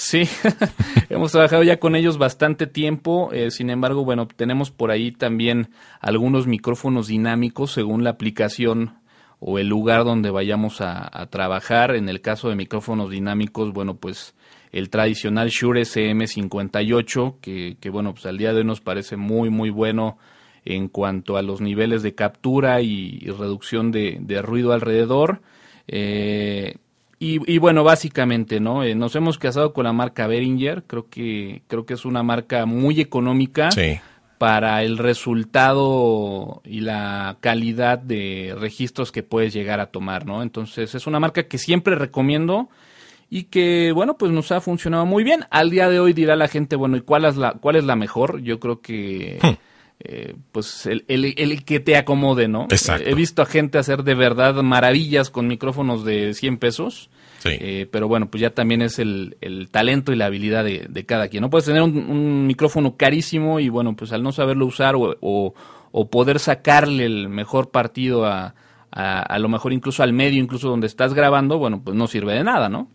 Sí, 0.00 0.28
hemos 1.10 1.32
trabajado 1.32 1.64
ya 1.64 1.80
con 1.80 1.96
ellos 1.96 2.18
bastante 2.18 2.68
tiempo, 2.68 3.30
eh, 3.32 3.50
sin 3.50 3.68
embargo, 3.68 4.04
bueno, 4.04 4.28
tenemos 4.28 4.70
por 4.70 4.92
ahí 4.92 5.10
también 5.10 5.70
algunos 5.98 6.46
micrófonos 6.46 7.08
dinámicos 7.08 7.72
según 7.72 8.04
la 8.04 8.10
aplicación 8.10 8.94
o 9.40 9.58
el 9.58 9.66
lugar 9.66 10.04
donde 10.04 10.30
vayamos 10.30 10.80
a, 10.82 11.26
trabajar. 11.30 11.96
En 11.96 12.08
el 12.08 12.20
caso 12.20 12.48
de 12.48 12.54
micrófonos 12.54 13.10
dinámicos, 13.10 13.72
bueno, 13.72 13.96
pues 13.96 14.36
el 14.70 14.88
tradicional 14.88 15.48
Shure 15.48 15.82
SM58, 15.82 17.40
que, 17.40 17.76
que 17.80 17.90
bueno, 17.90 18.12
pues 18.14 18.26
al 18.26 18.38
día 18.38 18.52
de 18.52 18.58
hoy 18.58 18.64
nos 18.66 18.80
parece 18.80 19.16
muy, 19.16 19.50
muy 19.50 19.70
bueno 19.70 20.16
en 20.64 20.86
cuanto 20.86 21.36
a 21.36 21.42
los 21.42 21.60
niveles 21.60 22.04
de 22.04 22.14
captura 22.14 22.82
y, 22.82 23.18
reducción 23.36 23.90
de, 23.90 24.18
de, 24.20 24.42
ruido 24.42 24.72
alrededor. 24.72 25.42
Eh, 25.88 26.76
y, 27.20 27.58
bueno, 27.58 27.82
básicamente, 27.82 28.60
¿no? 28.60 28.84
Eh, 28.84 28.94
nos 28.94 29.16
hemos 29.16 29.38
casado 29.38 29.72
con 29.72 29.84
la 29.84 29.92
marca 29.92 30.28
Behringer, 30.28 30.84
creo 30.86 31.08
que, 31.08 31.62
creo 31.66 31.84
que 31.84 31.94
es 31.94 32.04
una 32.04 32.22
marca 32.22 32.64
muy 32.64 33.00
económica 33.00 33.70
para 34.38 34.84
el 34.84 34.98
resultado 34.98 36.62
y 36.64 36.80
la 36.80 37.38
calidad 37.40 37.98
de 37.98 38.54
registros 38.56 39.10
que 39.10 39.24
puedes 39.24 39.52
llegar 39.52 39.80
a 39.80 39.86
tomar, 39.86 40.26
¿no? 40.26 40.42
Entonces 40.42 40.94
es 40.94 41.06
una 41.08 41.18
marca 41.18 41.48
que 41.48 41.58
siempre 41.58 41.96
recomiendo 41.96 42.68
y 43.28 43.44
que, 43.44 43.90
bueno, 43.92 44.16
pues 44.16 44.30
nos 44.30 44.52
ha 44.52 44.60
funcionado 44.60 45.04
muy 45.04 45.24
bien. 45.24 45.44
Al 45.50 45.70
día 45.70 45.88
de 45.88 45.98
hoy 45.98 46.12
dirá 46.12 46.36
la 46.36 46.46
gente, 46.46 46.76
bueno, 46.76 46.96
¿y 46.96 47.00
cuál 47.00 47.24
es 47.24 47.36
la, 47.36 47.54
cuál 47.54 47.76
es 47.76 47.84
la 47.84 47.96
mejor? 47.96 48.40
Yo 48.42 48.60
creo 48.60 48.80
que... 48.80 49.38
Hmm. 49.42 49.67
Eh, 50.00 50.36
pues 50.52 50.86
el, 50.86 51.04
el, 51.08 51.64
que 51.64 51.80
te 51.80 51.96
acomode, 51.96 52.46
¿no? 52.46 52.68
he 52.70 53.14
visto 53.14 53.42
a 53.42 53.46
gente 53.46 53.78
hacer 53.78 54.04
de 54.04 54.14
verdad 54.14 54.54
maravillas 54.62 55.28
con 55.28 55.48
micrófonos 55.48 56.04
de 56.04 56.34
100 56.34 56.58
pesos. 56.58 57.10
Eh, 57.44 57.88
pero 57.90 58.08
bueno, 58.08 58.28
pues 58.30 58.40
ya 58.40 58.50
también 58.50 58.82
es 58.82 58.98
el, 58.98 59.36
talento 59.70 60.12
y 60.12 60.16
la 60.16 60.26
habilidad 60.26 60.64
de, 60.64 61.04
cada 61.06 61.28
quien. 61.28 61.42
No 61.42 61.50
puedes 61.50 61.66
tener 61.66 61.82
un, 61.82 62.46
micrófono 62.46 62.96
carísimo 62.96 63.60
y 63.60 63.68
bueno, 63.68 63.96
pues 63.96 64.12
al 64.12 64.22
no 64.22 64.32
saberlo 64.32 64.66
usar 64.66 64.94
o, 64.96 65.54
poder 66.10 66.38
sacarle 66.38 67.04
el 67.04 67.28
mejor 67.28 67.70
partido 67.70 68.24
a, 68.24 68.54
a, 68.92 69.20
a, 69.20 69.38
lo 69.38 69.48
mejor 69.48 69.72
incluso 69.72 70.02
al 70.02 70.12
medio, 70.12 70.40
incluso 70.40 70.68
donde 70.68 70.86
estás 70.86 71.14
grabando, 71.14 71.58
bueno, 71.58 71.82
pues 71.82 71.96
no 71.96 72.06
sirve 72.06 72.34
de 72.34 72.44
nada, 72.44 72.68
¿no? 72.68 72.88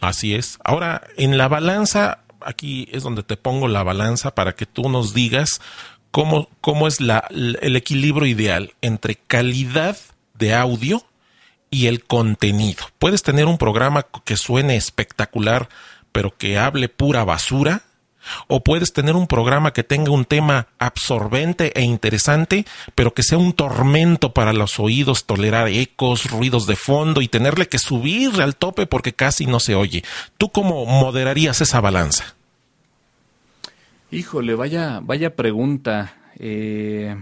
Así 0.00 0.34
es. 0.34 0.58
Ahora, 0.64 1.02
en 1.16 1.36
la 1.36 1.48
balanza, 1.48 2.24
aquí 2.40 2.88
es 2.90 3.02
donde 3.02 3.22
te 3.22 3.36
pongo 3.36 3.68
la 3.68 3.82
balanza 3.82 4.34
para 4.34 4.54
que 4.54 4.66
tú 4.66 4.88
nos 4.88 5.14
digas 5.14 5.60
cómo, 6.10 6.48
cómo 6.60 6.86
es 6.86 6.98
el 7.00 7.76
equilibrio 7.76 8.26
ideal 8.26 8.74
entre 8.80 9.16
calidad 9.16 9.96
de 10.34 10.54
audio 10.54 11.04
y 11.70 11.86
el 11.86 12.04
contenido. 12.04 12.84
Puedes 12.98 13.22
tener 13.22 13.46
un 13.46 13.58
programa 13.58 14.06
que 14.24 14.36
suene 14.36 14.76
espectacular, 14.76 15.68
pero 16.12 16.36
que 16.36 16.58
hable 16.58 16.88
pura 16.88 17.24
basura, 17.24 17.84
o 18.48 18.62
puedes 18.62 18.92
tener 18.92 19.16
un 19.16 19.26
programa 19.26 19.72
que 19.72 19.84
tenga 19.84 20.10
un 20.10 20.24
tema 20.24 20.68
absorbente 20.78 21.72
e 21.74 21.82
interesante, 21.82 22.66
pero 22.94 23.14
que 23.14 23.22
sea 23.22 23.38
un 23.38 23.52
tormento 23.52 24.34
para 24.34 24.52
los 24.52 24.78
oídos, 24.78 25.24
tolerar 25.24 25.68
ecos, 25.68 26.30
ruidos 26.30 26.66
de 26.66 26.76
fondo 26.76 27.22
y 27.22 27.28
tenerle 27.28 27.68
que 27.68 27.78
subir 27.78 28.42
al 28.42 28.56
tope 28.56 28.86
porque 28.86 29.14
casi 29.14 29.46
no 29.46 29.60
se 29.60 29.74
oye. 29.74 30.04
¿Tú 30.36 30.50
cómo 30.50 30.84
moderarías 30.84 31.60
esa 31.60 31.80
balanza? 31.80 32.36
Híjole, 34.12 34.56
vaya, 34.56 35.00
vaya 35.00 35.36
pregunta. 35.36 36.16
Eh, 36.36 37.14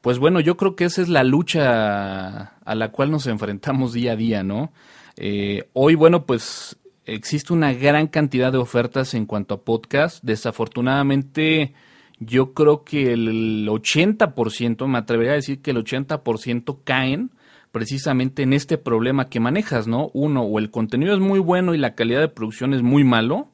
pues 0.00 0.18
bueno, 0.18 0.40
yo 0.40 0.56
creo 0.56 0.74
que 0.74 0.84
esa 0.84 1.00
es 1.00 1.08
la 1.08 1.22
lucha 1.22 2.42
a 2.42 2.74
la 2.74 2.90
cual 2.90 3.12
nos 3.12 3.28
enfrentamos 3.28 3.92
día 3.92 4.12
a 4.12 4.16
día, 4.16 4.42
¿no? 4.42 4.72
Eh, 5.16 5.68
hoy, 5.74 5.94
bueno, 5.94 6.26
pues 6.26 6.76
existe 7.04 7.52
una 7.52 7.72
gran 7.72 8.08
cantidad 8.08 8.50
de 8.50 8.58
ofertas 8.58 9.14
en 9.14 9.26
cuanto 9.26 9.54
a 9.54 9.62
podcast. 9.62 10.24
Desafortunadamente, 10.24 11.74
yo 12.18 12.52
creo 12.52 12.82
que 12.82 13.12
el 13.12 13.68
80%, 13.68 14.88
me 14.88 14.98
atrevería 14.98 15.34
a 15.34 15.36
decir 15.36 15.62
que 15.62 15.70
el 15.70 15.84
80% 15.84 16.78
caen 16.82 17.30
precisamente 17.70 18.42
en 18.42 18.54
este 18.54 18.76
problema 18.76 19.28
que 19.28 19.38
manejas, 19.38 19.86
¿no? 19.86 20.10
Uno, 20.14 20.42
o 20.42 20.58
el 20.58 20.72
contenido 20.72 21.14
es 21.14 21.20
muy 21.20 21.38
bueno 21.38 21.74
y 21.74 21.78
la 21.78 21.94
calidad 21.94 22.20
de 22.20 22.28
producción 22.28 22.74
es 22.74 22.82
muy 22.82 23.04
malo, 23.04 23.52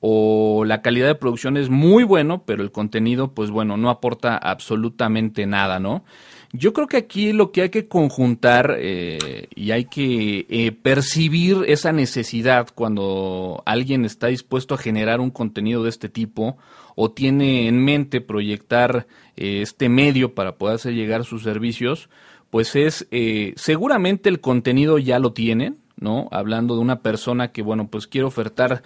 o 0.00 0.64
la 0.64 0.80
calidad 0.80 1.08
de 1.08 1.14
producción 1.14 1.56
es 1.56 1.70
muy 1.70 2.04
bueno, 2.04 2.44
pero 2.44 2.62
el 2.62 2.70
contenido, 2.70 3.34
pues 3.34 3.50
bueno, 3.50 3.76
no 3.76 3.90
aporta 3.90 4.36
absolutamente 4.36 5.46
nada, 5.46 5.80
¿no? 5.80 6.04
Yo 6.52 6.72
creo 6.72 6.86
que 6.86 6.96
aquí 6.96 7.32
lo 7.32 7.52
que 7.52 7.62
hay 7.62 7.68
que 7.68 7.88
conjuntar 7.88 8.76
eh, 8.78 9.48
y 9.54 9.72
hay 9.72 9.84
que 9.84 10.46
eh, 10.48 10.72
percibir 10.72 11.58
esa 11.66 11.92
necesidad 11.92 12.68
cuando 12.74 13.62
alguien 13.66 14.06
está 14.06 14.28
dispuesto 14.28 14.74
a 14.74 14.78
generar 14.78 15.20
un 15.20 15.30
contenido 15.30 15.82
de 15.82 15.90
este 15.90 16.08
tipo 16.08 16.56
o 16.94 17.10
tiene 17.10 17.68
en 17.68 17.84
mente 17.84 18.22
proyectar 18.22 19.06
eh, 19.36 19.60
este 19.60 19.90
medio 19.90 20.34
para 20.34 20.56
poder 20.56 20.76
hacer 20.76 20.94
llegar 20.94 21.24
sus 21.24 21.42
servicios, 21.42 22.08
pues 22.48 22.74
es 22.76 23.06
seguramente 23.56 24.30
el 24.30 24.40
contenido 24.40 24.98
ya 24.98 25.18
lo 25.18 25.34
tienen, 25.34 25.76
¿no? 26.00 26.28
Hablando 26.30 26.74
de 26.74 26.80
una 26.80 27.02
persona 27.02 27.52
que, 27.52 27.62
bueno, 27.62 27.88
pues 27.88 28.06
quiere 28.06 28.26
ofertar 28.26 28.82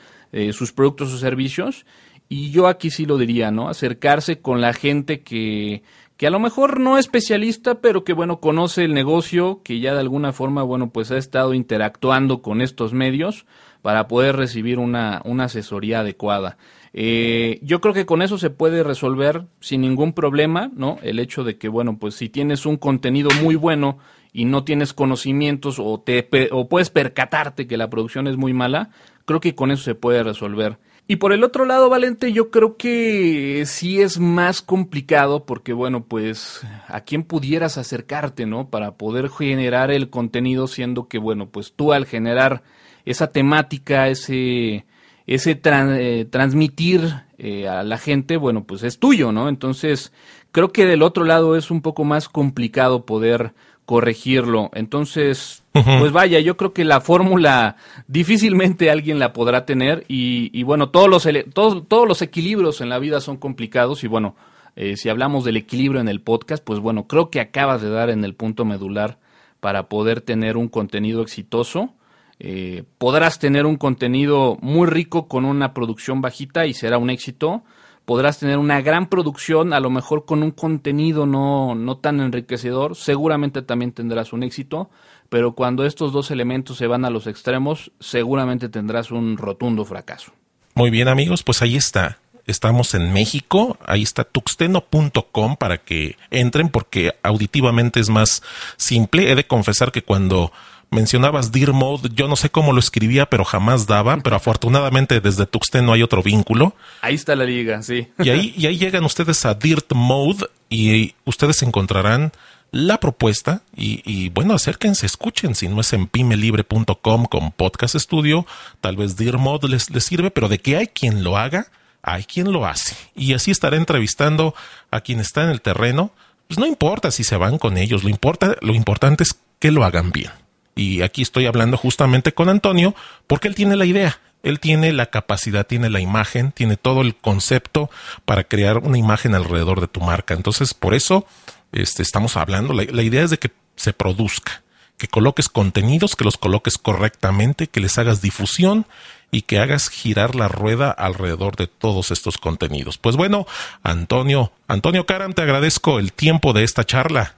sus 0.53 0.73
productos 0.73 1.13
o 1.13 1.19
servicios. 1.19 1.85
Y 2.29 2.51
yo 2.51 2.67
aquí 2.67 2.91
sí 2.91 3.05
lo 3.05 3.19
diría, 3.19 3.51
¿no? 3.51 3.69
Acercarse 3.69 4.41
con 4.41 4.61
la 4.61 4.73
gente 4.73 5.23
que 5.23 5.83
que 6.23 6.29
a 6.29 6.31
lo 6.31 6.39
mejor 6.39 6.79
no 6.79 6.99
es 6.99 7.07
especialista, 7.07 7.81
pero 7.81 8.05
que 8.05 8.13
bueno, 8.13 8.39
conoce 8.39 8.85
el 8.85 8.95
negocio, 8.95 9.61
que 9.65 9.81
ya 9.81 9.93
de 9.93 9.99
alguna 9.99 10.33
forma, 10.33 10.63
bueno, 10.63 10.91
pues 10.91 11.11
ha 11.11 11.17
estado 11.17 11.53
interactuando 11.53 12.43
con 12.43 12.61
estos 12.61 12.93
medios 12.93 13.45
para 13.83 14.07
poder 14.07 14.37
recibir 14.37 14.79
una, 14.79 15.21
una 15.25 15.47
asesoría 15.47 15.99
adecuada. 15.99 16.59
Eh, 16.93 17.59
yo 17.63 17.81
creo 17.81 17.93
que 17.93 18.07
con 18.07 18.23
eso 18.23 18.39
se 18.39 18.51
puede 18.51 18.85
resolver 18.85 19.47
sin 19.59 19.81
ningún 19.81 20.13
problema, 20.13 20.71
¿no? 20.77 20.99
El 21.03 21.19
hecho 21.19 21.43
de 21.43 21.59
que, 21.59 21.69
bueno, 21.69 21.99
pues 21.99 22.15
si 22.15 22.29
tienes 22.29 22.67
un 22.67 22.77
contenido 22.77 23.31
muy 23.43 23.57
bueno 23.57 23.99
y 24.33 24.45
no 24.45 24.65
tienes 24.65 24.93
conocimientos 24.93 25.79
o, 25.79 26.01
te, 26.01 26.29
o 26.53 26.69
puedes 26.69 26.91
percatarte 26.91 27.67
que 27.67 27.77
la 27.77 27.91
producción 27.91 28.27
es 28.27 28.37
muy 28.37 28.53
mala, 28.53 28.91
creo 29.25 29.41
que 29.41 29.55
con 29.55 29.71
eso 29.71 29.83
se 29.83 29.95
puede 29.95 30.23
resolver. 30.23 30.79
Y 31.09 31.17
por 31.17 31.33
el 31.33 31.43
otro 31.45 31.65
lado, 31.65 31.91
Valente, 31.91 32.33
yo 32.33 32.51
creo 32.51 32.77
que 32.77 33.65
sí 33.67 34.01
es 34.01 34.19
más 34.19 34.63
complicado 34.63 35.45
porque, 35.45 35.73
bueno, 35.73 36.05
pues 36.05 36.63
a 36.87 37.01
quién 37.01 37.25
pudieras 37.25 37.77
acercarte, 37.77 38.47
¿no? 38.47 38.71
Para 38.71 38.93
poder 38.93 39.29
generar 39.29 39.91
el 39.91 40.11
contenido, 40.11 40.69
siendo 40.69 41.09
que, 41.09 41.19
bueno, 41.19 41.49
pues 41.51 41.73
tú 41.75 41.93
al 41.93 42.07
generar 42.07 42.63
esa 43.05 43.33
temática, 43.33 44.09
ese, 44.09 44.87
ese 45.27 45.61
eh, 45.63 46.25
transmitir 46.31 47.25
eh, 47.37 47.67
a 47.67 47.83
la 47.83 47.99
gente, 47.99 48.37
bueno, 48.37 48.65
pues 48.65 48.85
es 48.85 49.01
tuyo, 49.01 49.33
¿no? 49.33 49.49
Entonces, 49.49 50.13
creo 50.53 50.73
que 50.73 50.87
del 50.87 51.03
otro 51.03 51.25
lado 51.25 51.57
es 51.57 51.73
un 51.73 51.83
poco 51.83 52.05
más 52.05 52.29
complicado 52.29 53.05
poder 53.05 53.55
corregirlo. 53.93 54.71
Entonces, 54.73 55.65
pues 55.73 56.13
vaya, 56.13 56.41
yo 56.41 56.57
creo 56.57 56.73
que 56.73 56.83
la 56.83 57.03
fórmula 57.03 57.77
difícilmente 58.09 58.91
alguien 58.91 59.19
la 59.19 59.35
podrá 59.35 59.67
tener 59.67 60.07
y, 60.09 60.63
bueno, 60.63 60.89
todos 60.89 61.11
los, 61.11 61.29
todos, 61.53 61.87
todos 61.89 62.09
los 62.09 62.23
equilibrios 62.23 62.81
en 62.81 62.89
la 62.89 62.99
vida 62.99 63.21
son 63.21 63.37
complicados 63.37 64.03
y 64.03 64.07
bueno, 64.07 64.35
eh, 64.77 64.97
si 64.97 65.11
hablamos 65.11 65.45
del 65.45 65.59
equilibrio 65.59 66.01
en 66.01 66.09
el 66.09 66.23
podcast, 66.23 66.65
pues 66.65 66.81
bueno, 66.81 67.07
creo 67.07 67.29
que 67.29 67.39
acabas 67.39 67.83
de 67.83 67.91
dar 67.91 68.09
en 68.09 68.25
el 68.25 68.35
punto 68.35 68.65
medular 68.65 69.19
para 69.61 69.91
poder 69.91 70.23
tener 70.23 70.57
un 70.57 70.71
contenido 70.71 71.21
exitoso. 71.21 71.93
Eh, 72.39 72.85
podrás 72.97 73.39
tener 73.39 73.67
un 73.67 73.77
contenido 73.77 74.57
muy 74.63 74.87
rico 74.87 75.29
con 75.29 75.45
una 75.45 75.75
producción 75.75 76.23
bajita 76.23 76.65
y 76.65 76.73
será 76.73 76.97
un 76.97 77.11
éxito 77.11 77.63
podrás 78.05 78.39
tener 78.39 78.59
una 78.59 78.81
gran 78.81 79.09
producción, 79.09 79.73
a 79.73 79.81
lo 79.81 79.91
mejor 79.91 80.25
con 80.25 80.43
un 80.43 80.51
contenido 80.51 81.27
no, 81.27 81.75
no 81.75 81.99
tan 81.99 82.21
enriquecedor, 82.21 82.97
seguramente 82.97 83.63
también 83.63 83.93
tendrás 83.93 84.33
un 84.33 84.43
éxito, 84.43 84.91
pero 85.29 85.53
cuando 85.55 85.87
estos 85.87 86.13
dos 86.13 86.31
elementos 86.31 86.77
se 86.77 86.87
van 86.87 87.05
a 87.05 87.11
los 87.11 87.27
extremos, 87.27 87.93
seguramente 88.01 88.69
tendrás 88.69 89.11
un 89.11 89.37
rotundo 89.37 89.85
fracaso. 89.85 90.33
Muy 90.75 90.91
bien 90.91 91.09
amigos, 91.09 91.43
pues 91.43 91.63
ahí 91.63 91.77
está. 91.77 92.19
Estamos 92.47 92.95
en 92.95 93.13
México, 93.13 93.79
ahí 93.87 94.03
está 94.03 94.25
tuxteno.com 94.25 95.57
para 95.57 95.79
que 95.79 96.17
entren 96.31 96.71
porque 96.71 97.13
auditivamente 97.23 98.01
es 98.01 98.09
más 98.09 98.43
simple. 98.77 99.31
He 99.31 99.37
de 99.37 99.47
confesar 99.47 99.93
que 99.93 100.03
cuando 100.03 100.51
mencionabas 100.93 101.51
Dear 101.51 101.73
Mode, 101.73 102.11
yo 102.15 102.29
no 102.29 102.37
sé 102.37 102.51
cómo 102.51 102.73
lo 102.73 102.79
escribía, 102.79 103.27
pero 103.27 103.45
jamás 103.45 103.87
daba, 103.87 104.17
pero 104.19 104.37
afortunadamente 104.37 105.21
desde 105.21 105.47
Tuxten 105.47 105.85
no 105.85 105.93
hay 105.93 106.03
otro 106.03 106.23
vínculo. 106.23 106.77
Ahí 107.01 107.15
está 107.15 107.35
la 107.35 107.45
liga, 107.45 107.83
sí. 107.83 108.09
Y 108.19 108.31
ahí, 108.31 108.55
y 108.57 108.67
ahí 108.67 108.79
llegan 108.79 109.05
ustedes 109.05 109.45
a 109.45 109.55
Dirt 109.55 109.93
Mode 109.95 110.47
y 110.69 111.15
ustedes 111.25 111.63
encontrarán 111.63 112.33
la 112.73 112.99
propuesta 113.01 113.63
y, 113.77 114.31
bueno, 114.31 114.55
acérquense, 114.55 115.05
escuchen, 115.05 115.55
si 115.55 115.69
no 115.69 115.81
es 115.81 115.93
en 115.93 116.07
pimelibre.com 116.07 117.27
con 117.27 117.53
Podcast 117.53 117.97
Studio, 117.97 118.47
tal 118.81 118.97
vez 118.97 119.17
Dear 119.17 119.39
Mode 119.39 119.69
les, 119.69 119.91
les 119.91 120.05
sirve, 120.05 120.31
pero 120.31 120.49
de 120.49 120.59
que 120.59 120.79
hay 120.79 120.87
quien 120.87 121.23
lo 121.23 121.37
haga, 121.37 121.67
hay 122.03 122.25
quien 122.25 122.51
lo 122.51 122.67
hace. 122.67 122.97
Y 123.15 123.35
así 123.35 123.51
estaré 123.51 123.77
entrevistando 123.77 124.55
a 124.91 125.03
quien 125.03 125.21
está 125.21 125.45
en 125.45 125.51
el 125.51 125.61
terreno. 125.61 126.13
Pues 126.49 126.59
no 126.59 126.67
importa 126.67 127.11
si 127.11 127.25
se 127.25 127.37
van 127.37 127.59
con 127.59 127.77
ellos, 127.77 128.05
lo, 128.05 128.11
importa, 128.11 128.57
lo 128.63 128.75
importante 128.75 129.23
es 129.23 129.37
que 129.59 129.71
lo 129.71 129.85
hagan 129.85 130.11
bien. 130.11 130.31
Y 130.75 131.03
aquí 131.03 131.23
estoy 131.23 131.47
hablando 131.47 131.77
justamente 131.77 132.33
con 132.33 132.49
Antonio 132.49 132.95
porque 133.27 133.49
él 133.49 133.55
tiene 133.55 133.77
la 133.77 133.85
idea, 133.85 134.19
él 134.43 134.59
tiene 134.59 134.93
la 134.93 135.07
capacidad, 135.07 135.67
tiene 135.67 135.91
la 135.91 136.01
imagen, 136.01 136.53
tiene 136.53 136.77
todo 136.77 137.03
el 137.03 137.15
concepto 137.15 137.91
para 138.25 138.45
crear 138.45 138.79
una 138.79 138.99
imagen 138.99 139.35
alrededor 139.35 139.81
de 139.81 139.89
tu 139.89 140.01
marca. 140.01 140.35
Entonces, 140.35 140.75
por 140.75 140.95
eso 140.95 141.27
este, 141.73 142.03
estamos 142.03 142.37
hablando. 142.37 142.75
La, 142.75 143.03
idea 143.03 143.23
es 143.23 143.31
de 143.31 143.39
que 143.39 143.51
se 143.77 143.93
produzca, 143.93 144.63
que 144.99 145.09
coloques 145.09 145.49
contenidos, 145.49 146.17
que 146.17 146.25
los 146.25 146.37
coloques 146.37 146.79
correctamente, 146.79 147.67
que 147.67 147.81
les 147.81 147.99
hagas 147.99 148.21
difusión 148.21 148.87
y 149.31 149.43
que 149.43 149.59
hagas 149.59 149.89
girar 149.89 150.35
la 150.35 150.49
rueda 150.49 150.91
alrededor 150.91 151.57
de 151.57 151.67
todos 151.67 152.11
estos 152.11 152.37
contenidos. 152.37 152.99
Pues 152.99 153.17
bueno, 153.17 153.47
Antonio, 153.83 154.53
Antonio 154.69 155.07
Karam, 155.07 155.33
te 155.33 155.43
agradezco 155.43 155.99
el 155.99 156.13
tiempo 156.13 156.53
de 156.53 156.65
esta 156.65 156.85
charla. 156.85 157.37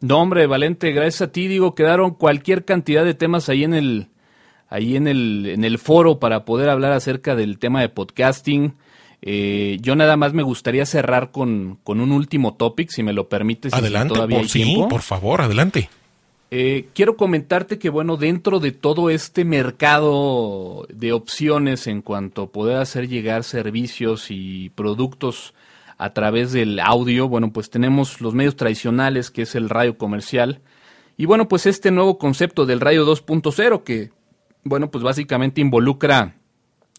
No, 0.00 0.18
hombre, 0.20 0.46
Valente, 0.46 0.92
gracias 0.92 1.22
a 1.22 1.32
ti, 1.32 1.48
digo, 1.48 1.74
quedaron 1.74 2.12
cualquier 2.12 2.64
cantidad 2.64 3.04
de 3.04 3.14
temas 3.14 3.48
ahí 3.48 3.64
en 3.64 3.74
el, 3.74 4.08
ahí 4.68 4.96
en 4.96 5.08
el, 5.08 5.46
en 5.46 5.64
el 5.64 5.78
foro 5.78 6.18
para 6.20 6.44
poder 6.44 6.68
hablar 6.68 6.92
acerca 6.92 7.34
del 7.34 7.58
tema 7.58 7.80
de 7.80 7.88
podcasting. 7.88 8.74
Eh, 9.22 9.78
yo 9.80 9.96
nada 9.96 10.16
más 10.16 10.32
me 10.32 10.44
gustaría 10.44 10.86
cerrar 10.86 11.32
con, 11.32 11.78
con 11.82 12.00
un 12.00 12.12
último 12.12 12.54
topic, 12.54 12.90
si 12.90 13.02
me 13.02 13.12
lo 13.12 13.28
permites. 13.28 13.74
Adelante, 13.74 14.14
todavía 14.14 14.38
por, 14.38 14.48
sí, 14.48 14.80
por 14.88 15.02
favor, 15.02 15.40
adelante. 15.40 15.90
Eh, 16.50 16.88
quiero 16.94 17.16
comentarte 17.16 17.78
que, 17.78 17.90
bueno, 17.90 18.16
dentro 18.16 18.60
de 18.60 18.72
todo 18.72 19.10
este 19.10 19.44
mercado 19.44 20.86
de 20.88 21.12
opciones 21.12 21.86
en 21.88 22.00
cuanto 22.00 22.42
a 22.42 22.52
poder 22.52 22.76
hacer 22.76 23.08
llegar 23.08 23.44
servicios 23.44 24.30
y 24.30 24.70
productos 24.70 25.52
a 25.98 26.14
través 26.14 26.52
del 26.52 26.80
audio, 26.80 27.28
bueno, 27.28 27.52
pues 27.52 27.70
tenemos 27.70 28.20
los 28.20 28.32
medios 28.32 28.56
tradicionales, 28.56 29.30
que 29.30 29.42
es 29.42 29.54
el 29.54 29.68
radio 29.68 29.98
comercial, 29.98 30.62
y 31.16 31.26
bueno, 31.26 31.48
pues 31.48 31.66
este 31.66 31.90
nuevo 31.90 32.16
concepto 32.16 32.64
del 32.64 32.80
radio 32.80 33.04
2.0, 33.04 33.82
que, 33.82 34.12
bueno, 34.62 34.90
pues 34.90 35.02
básicamente 35.02 35.60
involucra 35.60 36.36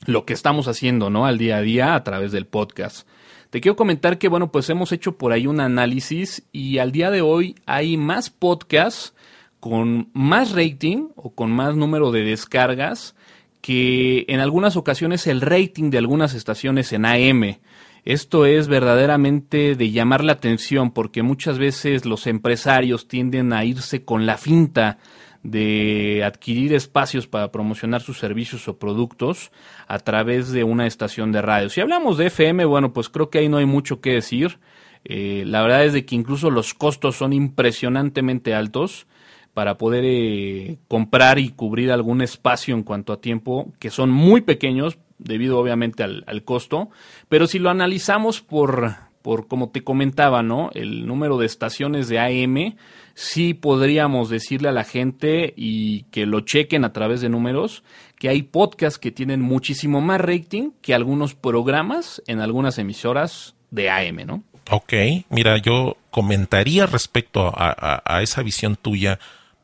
lo 0.06 0.26
que 0.26 0.34
estamos 0.34 0.68
haciendo, 0.68 1.10
¿no? 1.10 1.26
Al 1.26 1.38
día 1.38 1.58
a 1.58 1.62
día 1.62 1.96
a 1.96 2.04
través 2.04 2.34
del 2.34 2.46
podcast. 2.46 3.08
Te 3.50 3.62
quiero 3.62 3.78
comentar 3.78 4.18
que, 4.18 4.28
bueno, 4.28 4.52
pues 4.52 4.70
hemos 4.70 4.92
hecho 4.92 5.18
por 5.18 5.32
ahí 5.32 5.48
un 5.48 5.62
análisis 5.62 6.44
y 6.52 6.78
al 6.80 6.92
día 6.92 7.10
de 7.10 7.22
hoy 7.22 7.56
hay 7.66 7.98
más 7.98 8.30
podcasts 8.30 9.14
con 9.60 10.10
más 10.14 10.52
rating 10.52 11.08
o 11.16 11.32
con 11.32 11.52
más 11.52 11.76
número 11.76 12.12
de 12.12 12.24
descargas 12.24 13.16
que 13.62 14.26
en 14.28 14.40
algunas 14.40 14.76
ocasiones 14.76 15.28
el 15.28 15.42
rating 15.42 15.90
de 15.90 15.98
algunas 15.98 16.34
estaciones 16.34 16.94
en 16.94 17.06
AM. 17.06 17.58
Esto 18.06 18.46
es 18.46 18.68
verdaderamente 18.68 19.76
de 19.76 19.92
llamar 19.92 20.24
la 20.24 20.34
atención 20.34 20.92
porque 20.92 21.24
muchas 21.24 21.60
veces 21.60 22.06
los 22.06 22.28
empresarios 22.28 23.08
tienden 23.08 23.54
a 23.54 23.66
irse 23.66 24.04
con 24.04 24.26
la 24.26 24.38
finta 24.38 24.98
de 25.44 26.24
adquirir 26.26 26.74
espacios 26.74 27.28
para 27.28 27.52
promocionar 27.52 28.02
sus 28.02 28.18
servicios 28.18 28.68
o 28.68 28.78
productos 28.78 29.52
a 29.88 30.00
través 30.00 30.52
de 30.52 30.64
una 30.64 30.86
estación 30.86 31.32
de 31.32 31.42
radio. 31.42 31.70
Si 31.70 31.82
hablamos 31.82 32.18
de 32.18 32.28
FM, 32.28 32.66
bueno, 32.66 32.94
pues 32.94 33.10
creo 33.10 33.30
que 33.30 33.40
ahí 33.40 33.50
no 33.50 33.58
hay 33.58 33.66
mucho 33.66 34.02
que 34.02 34.14
decir. 34.14 34.60
Eh, 35.06 35.44
la 35.46 35.62
verdad 35.62 35.86
es 35.86 35.94
de 35.94 36.06
que 36.06 36.16
incluso 36.16 36.50
los 36.50 36.74
costos 36.74 37.16
son 37.16 37.32
impresionantemente 37.32 38.54
altos 38.54 39.08
para 39.54 39.78
poder 39.78 40.04
eh, 40.06 40.78
comprar 40.88 41.40
y 41.40 41.50
cubrir 41.50 41.92
algún 41.92 42.22
espacio 42.22 42.76
en 42.76 42.84
cuanto 42.84 43.14
a 43.14 43.22
tiempo, 43.22 43.72
que 43.80 43.90
son 43.90 44.12
muy 44.12 44.42
pequeños, 44.42 44.98
debido 45.20 45.60
obviamente 45.60 46.04
al, 46.04 46.44
costo, 46.44 46.90
pero 47.28 47.46
si 47.46 47.60
lo 47.60 47.70
analizamos 47.70 48.42
por, 48.42 48.96
por, 49.22 49.48
como 49.48 49.70
te 49.70 49.84
comentaba, 49.84 50.42
¿no? 50.42 50.72
El 50.74 51.06
número 51.06 51.38
de 51.38 51.46
estaciones 51.46 52.08
de 52.08 52.20
AM, 52.20 52.76
sí 53.14 53.54
podríamos 53.54 54.30
decirle 54.30 54.70
a 54.70 54.74
la 54.74 54.86
gente 54.86 55.54
y 55.56 56.04
que 56.04 56.26
lo 56.26 56.42
chequen 56.42 56.86
a 56.86 56.94
través 56.94 57.22
de 57.22 57.30
números, 57.30 57.84
que 58.18 58.30
hay 58.30 58.44
podcasts 58.44 58.98
que 58.98 59.12
tienen 59.12 59.42
muchísimo 59.42 60.02
más 60.02 60.22
rating 60.22 60.72
que 60.82 60.96
algunos 60.96 61.36
programas 61.36 62.24
en 62.26 62.40
algunas 62.40 62.78
emisoras 62.80 63.56
de 63.72 63.90
AM, 63.90 64.26
¿no? 64.26 64.44
Ok, 64.72 64.94
mira, 65.30 65.58
yo 65.58 65.98
comentaría 66.12 66.86
respecto 66.86 67.52
a, 67.54 68.02
a 68.06 68.22
esa 68.22 68.44
visión 68.44 68.76
tuya. 68.76 69.20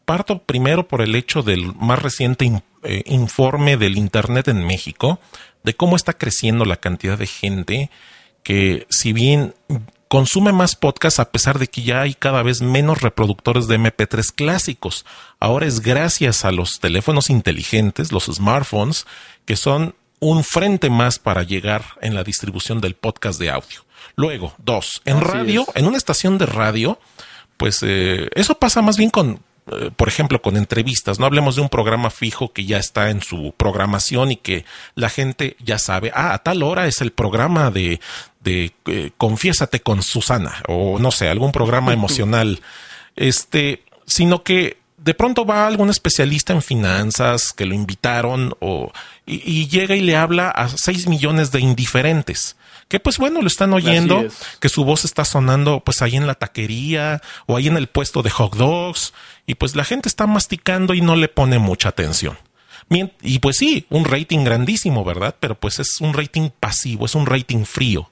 Parto 0.06 0.40
primero 0.40 0.88
por 0.88 1.02
el 1.02 1.16
hecho 1.16 1.42
del 1.42 1.74
más 1.76 2.02
reciente 2.02 2.64
eh, 2.84 3.04
informe 3.06 3.78
del 3.78 3.98
Internet 3.98 4.48
en 4.48 4.66
México 4.66 5.20
de 5.64 5.76
cómo 5.76 5.96
está 5.96 6.14
creciendo 6.14 6.64
la 6.64 6.78
cantidad 6.78 7.18
de 7.18 7.28
gente 7.28 7.90
que 8.44 8.86
si 8.90 9.14
bien 9.14 9.56
consume 10.08 10.54
más 10.54 10.76
podcast 10.76 11.20
a 11.20 11.32
pesar 11.32 11.60
de 11.60 11.68
que 11.68 11.82
ya 11.82 12.02
hay 12.02 12.14
cada 12.14 12.44
vez 12.44 12.62
menos 12.62 13.02
reproductores 13.02 13.68
de 13.68 13.80
MP3 13.80 14.32
clásicos. 14.34 15.06
Ahora 15.40 15.66
es 15.66 15.82
gracias 15.82 16.46
a 16.46 16.52
los 16.52 16.80
teléfonos 16.80 17.30
inteligentes, 17.30 18.12
los 18.12 18.26
smartphones, 18.26 19.06
que 19.46 19.56
son 19.56 19.96
un 20.20 20.44
frente 20.44 20.90
más 20.90 21.20
para 21.20 21.44
llegar 21.44 21.84
en 22.02 22.14
la 22.14 22.24
distribución 22.24 22.82
del 22.82 22.96
podcast 22.96 23.40
de 23.40 23.50
audio. 23.50 23.86
Luego, 24.16 24.54
dos, 24.58 25.02
en 25.06 25.20
radio, 25.20 25.66
en 25.76 25.88
una 25.88 25.98
estación 25.98 26.38
de 26.38 26.46
radio, 26.46 27.00
pues 27.58 27.80
eh, 27.82 28.30
eso 28.36 28.56
pasa 28.56 28.82
más 28.82 28.98
bien 28.98 29.10
con, 29.10 29.42
por 29.96 30.08
ejemplo, 30.08 30.42
con 30.42 30.58
entrevistas. 30.58 31.20
No 31.20 31.26
hablemos 31.26 31.56
de 31.56 31.62
un 31.62 31.70
programa 31.70 32.10
fijo 32.12 32.54
que 32.54 32.66
ya 32.66 32.78
está 32.78 33.10
en 33.10 33.22
su 33.22 33.54
programación 33.58 34.32
y 34.32 34.36
que 34.36 34.66
la 34.94 35.10
gente 35.10 35.58
ya 35.60 35.80
sabe, 35.80 36.12
ah, 36.14 36.34
a 36.34 36.40
tal 36.40 36.62
hora 36.62 36.88
es 36.88 37.02
el 37.02 37.12
programa 37.12 37.72
de, 37.72 38.00
de 38.42 38.74
eh, 38.86 39.12
Confiésate 39.18 39.82
con 39.82 40.04
Susana 40.04 40.62
o 40.68 41.00
no 41.00 41.12
sé, 41.12 41.30
algún 41.30 41.52
programa 41.52 41.94
emocional. 41.94 42.62
Este, 43.16 43.84
sino 44.06 44.44
que 44.44 44.78
de 44.98 45.14
pronto 45.14 45.46
va 45.46 45.68
algún 45.68 45.90
especialista 45.90 46.54
en 46.54 46.62
finanzas 46.62 47.54
que 47.54 47.66
lo 47.66 47.74
invitaron 47.76 48.56
o, 48.60 48.92
y, 49.26 49.68
llega 49.68 49.96
y 49.96 50.02
le 50.02 50.16
habla 50.16 50.50
a 50.50 50.68
seis 50.70 51.08
millones 51.08 51.52
de 51.52 51.60
indiferentes 51.60 52.56
que 52.88 53.00
pues 53.00 53.18
bueno, 53.18 53.42
lo 53.42 53.48
están 53.48 53.74
oyendo, 53.74 54.26
que 54.60 54.70
su 54.70 54.86
voz 54.86 55.06
está 55.06 55.26
sonando 55.26 55.80
pues 55.80 56.02
ahí 56.02 56.16
en 56.16 56.28
la 56.28 56.36
taquería 56.36 57.22
o 57.48 57.58
ahí 57.58 57.68
en 57.68 57.78
el 57.78 57.88
puesto 57.88 58.22
de 58.22 58.30
hot 58.30 58.56
dogs 58.56 59.14
y 59.48 59.56
pues 59.56 59.76
la 59.76 59.84
gente 59.84 60.08
está 60.08 60.28
masticando 60.28 60.94
y 60.94 61.02
no 61.02 61.16
le 61.16 61.28
pone 61.28 61.60
mucha 61.60 61.90
atención. 61.90 62.38
Y 63.22 63.40
pues 63.40 63.58
sí, 63.58 63.88
un 63.90 64.06
rating 64.06 64.44
grandísimo, 64.44 65.04
¿verdad? 65.04 65.36
Pero 65.40 65.56
pues 65.56 65.80
es 65.80 66.00
un 66.02 66.14
rating 66.14 66.50
pasivo, 66.60 67.06
es 67.06 67.16
un 67.16 67.26
rating 67.26 67.66
frío. 67.66 68.12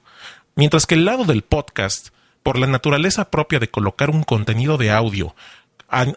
Mientras 0.56 0.86
que 0.86 0.96
el 0.96 1.04
lado 1.04 1.24
del 1.24 1.42
podcast, 1.42 2.08
por 2.42 2.58
la 2.58 2.66
naturaleza 2.66 3.30
propia 3.30 3.58
de 3.60 3.70
colocar 3.70 4.10
un 4.10 4.24
contenido 4.24 4.76
de 4.76 4.90
audio, 4.90 5.34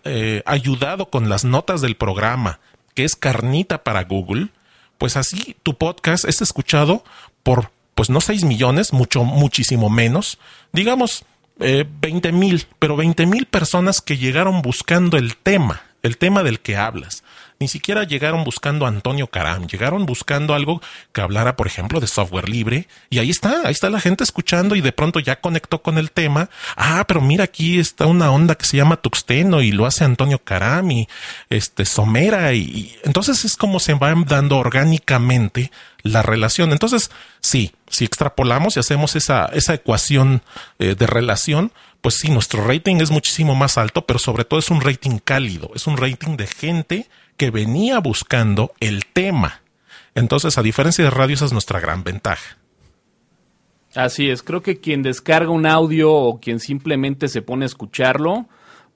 eh, 0.03 0.41
ayudado 0.45 1.09
con 1.09 1.29
las 1.29 1.43
notas 1.43 1.81
del 1.81 1.95
programa, 1.95 2.59
que 2.95 3.03
es 3.03 3.15
carnita 3.15 3.83
para 3.83 4.03
Google, 4.03 4.49
pues 4.97 5.17
así 5.17 5.55
tu 5.61 5.77
podcast 5.77 6.25
es 6.25 6.41
escuchado 6.41 7.03
por, 7.43 7.71
pues 7.97 8.11
no 8.11 8.21
6 8.21 8.43
millones, 8.43 8.93
mucho, 8.93 9.23
muchísimo 9.23 9.89
menos, 9.89 10.37
digamos 10.71 11.25
eh, 11.59 11.83
20 12.01 12.31
mil, 12.31 12.67
pero 12.77 12.95
20 12.95 13.25
mil 13.25 13.47
personas 13.47 14.01
que 14.01 14.17
llegaron 14.17 14.61
buscando 14.61 15.17
el 15.17 15.35
tema, 15.35 15.81
el 16.03 16.19
tema 16.19 16.43
del 16.43 16.59
que 16.59 16.77
hablas 16.77 17.23
ni 17.59 17.67
siquiera 17.67 18.03
llegaron 18.03 18.43
buscando 18.43 18.85
a 18.85 18.89
Antonio 18.89 19.27
Caram, 19.27 19.67
llegaron 19.67 20.05
buscando 20.05 20.53
algo 20.53 20.81
que 21.11 21.21
hablara, 21.21 21.55
por 21.55 21.67
ejemplo, 21.67 21.99
de 21.99 22.07
software 22.07 22.49
libre, 22.49 22.87
y 23.09 23.19
ahí 23.19 23.29
está, 23.29 23.61
ahí 23.65 23.71
está 23.71 23.89
la 23.89 23.99
gente 23.99 24.23
escuchando 24.23 24.75
y 24.75 24.81
de 24.81 24.91
pronto 24.91 25.19
ya 25.19 25.39
conectó 25.39 25.81
con 25.81 25.97
el 25.97 26.11
tema. 26.11 26.49
Ah, 26.75 27.05
pero 27.07 27.21
mira, 27.21 27.45
aquí 27.45 27.79
está 27.79 28.05
una 28.05 28.31
onda 28.31 28.55
que 28.55 28.65
se 28.65 28.77
llama 28.77 28.97
Tuxteno 28.97 29.61
y 29.61 29.71
lo 29.71 29.85
hace 29.85 30.03
Antonio 30.03 30.39
Caram 30.43 30.91
y 30.91 31.07
este 31.49 31.85
Somera, 31.85 32.53
y, 32.53 32.95
entonces 33.03 33.43
es 33.45 33.55
como 33.55 33.79
se 33.79 33.93
va 33.93 34.13
dando 34.25 34.57
orgánicamente 34.57 35.71
la 36.03 36.21
relación. 36.21 36.71
Entonces, 36.71 37.11
sí, 37.47 37.73
si 37.89 38.05
extrapolamos 38.05 38.75
y 38.75 38.79
hacemos 38.79 39.15
esa, 39.15 39.45
esa 39.47 39.73
ecuación 39.73 40.41
eh, 40.79 40.95
de 40.95 41.07
relación, 41.07 41.71
pues 42.01 42.15
sí, 42.15 42.29
nuestro 42.29 42.65
rating 42.65 42.97
es 42.97 43.11
muchísimo 43.11 43.55
más 43.55 43.77
alto, 43.77 44.05
pero 44.05 44.19
sobre 44.19 44.43
todo 44.43 44.59
es 44.59 44.69
un 44.69 44.81
rating 44.81 45.19
cálido, 45.23 45.71
es 45.75 45.87
un 45.87 45.97
rating 45.97 46.37
de 46.37 46.47
gente 46.47 47.07
que 47.37 47.49
venía 47.49 47.99
buscando 47.99 48.73
el 48.79 49.05
tema. 49.05 49.61
Entonces, 50.15 50.57
a 50.57 50.63
diferencia 50.63 51.03
de 51.03 51.09
radio, 51.09 51.35
esa 51.35 51.45
es 51.45 51.53
nuestra 51.53 51.79
gran 51.79 52.03
ventaja. 52.03 52.57
Así 53.95 54.29
es, 54.29 54.43
creo 54.43 54.61
que 54.61 54.79
quien 54.79 55.01
descarga 55.01 55.49
un 55.49 55.65
audio 55.65 56.11
o 56.11 56.39
quien 56.39 56.59
simplemente 56.59 57.29
se 57.29 57.41
pone 57.41 57.65
a 57.65 57.67
escucharlo, 57.67 58.47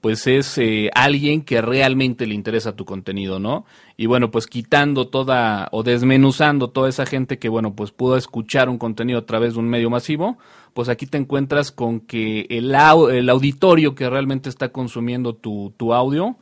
pues 0.02 0.26
es 0.26 0.58
eh, 0.58 0.90
alguien 0.94 1.42
que 1.42 1.62
realmente 1.62 2.26
le 2.26 2.34
interesa 2.34 2.74
tu 2.74 2.84
contenido, 2.84 3.38
¿no? 3.38 3.64
Y 3.96 4.06
bueno, 4.06 4.32
pues 4.32 4.48
quitando 4.48 5.06
toda 5.06 5.68
o 5.70 5.84
desmenuzando 5.84 6.70
toda 6.70 6.88
esa 6.88 7.06
gente 7.06 7.38
que, 7.38 7.48
bueno, 7.48 7.76
pues 7.76 7.92
pudo 7.92 8.16
escuchar 8.16 8.68
un 8.68 8.78
contenido 8.78 9.20
a 9.20 9.26
través 9.26 9.54
de 9.54 9.60
un 9.60 9.68
medio 9.68 9.90
masivo, 9.90 10.38
pues 10.74 10.88
aquí 10.88 11.06
te 11.06 11.18
encuentras 11.18 11.70
con 11.70 12.00
que 12.00 12.46
el, 12.50 12.74
el 12.74 13.28
auditorio 13.30 13.94
que 13.94 14.10
realmente 14.10 14.48
está 14.48 14.70
consumiendo 14.70 15.36
tu, 15.36 15.72
tu 15.76 15.94
audio, 15.94 16.36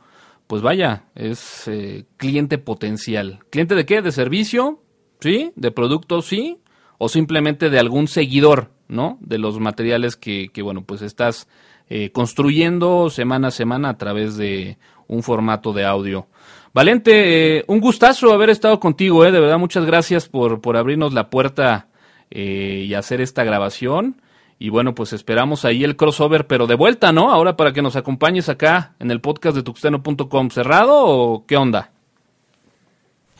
pues 0.47 0.63
vaya, 0.63 1.05
es 1.13 1.67
eh, 1.67 2.05
cliente 2.17 2.57
potencial. 2.57 3.41
¿Cliente 3.51 3.75
de 3.75 3.85
qué? 3.85 4.01
¿De 4.01 4.11
servicio? 4.11 4.81
¿Sí? 5.19 5.51
¿De 5.55 5.69
producto? 5.69 6.23
Sí. 6.23 6.57
O 6.97 7.09
simplemente 7.09 7.69
de 7.69 7.77
algún 7.77 8.07
seguidor, 8.07 8.71
¿no? 8.87 9.19
De 9.21 9.37
los 9.37 9.59
materiales 9.59 10.15
que, 10.15 10.49
que 10.51 10.63
bueno, 10.63 10.83
pues 10.83 11.03
estás 11.03 11.47
eh, 11.93 12.09
construyendo 12.13 13.09
semana 13.09 13.49
a 13.49 13.51
semana 13.51 13.89
a 13.89 13.97
través 13.97 14.37
de 14.37 14.77
un 15.09 15.23
formato 15.23 15.73
de 15.73 15.83
audio. 15.83 16.27
Valente, 16.73 17.57
eh, 17.57 17.65
un 17.67 17.81
gustazo 17.81 18.31
haber 18.31 18.49
estado 18.49 18.79
contigo, 18.79 19.25
¿eh? 19.25 19.31
De 19.33 19.41
verdad, 19.41 19.59
muchas 19.59 19.83
gracias 19.85 20.29
por, 20.29 20.61
por 20.61 20.77
abrirnos 20.77 21.11
la 21.11 21.29
puerta 21.29 21.89
y 22.33 22.93
hacer 22.93 23.19
esta 23.19 23.43
grabación. 23.43 24.21
Y 24.57 24.69
bueno, 24.69 24.95
pues 24.95 25.11
esperamos 25.11 25.65
ahí 25.65 25.83
el 25.83 25.97
crossover, 25.97 26.47
pero 26.47 26.65
de 26.65 26.75
vuelta, 26.75 27.11
¿no? 27.11 27.29
Ahora 27.29 27.57
para 27.57 27.73
que 27.73 27.81
nos 27.81 27.97
acompañes 27.97 28.47
acá 28.47 28.95
en 28.99 29.11
el 29.11 29.19
podcast 29.19 29.57
de 29.57 29.63
tuxteno.com. 29.63 30.49
¿Cerrado 30.49 30.95
o 30.95 31.45
qué 31.45 31.57
onda? 31.57 31.91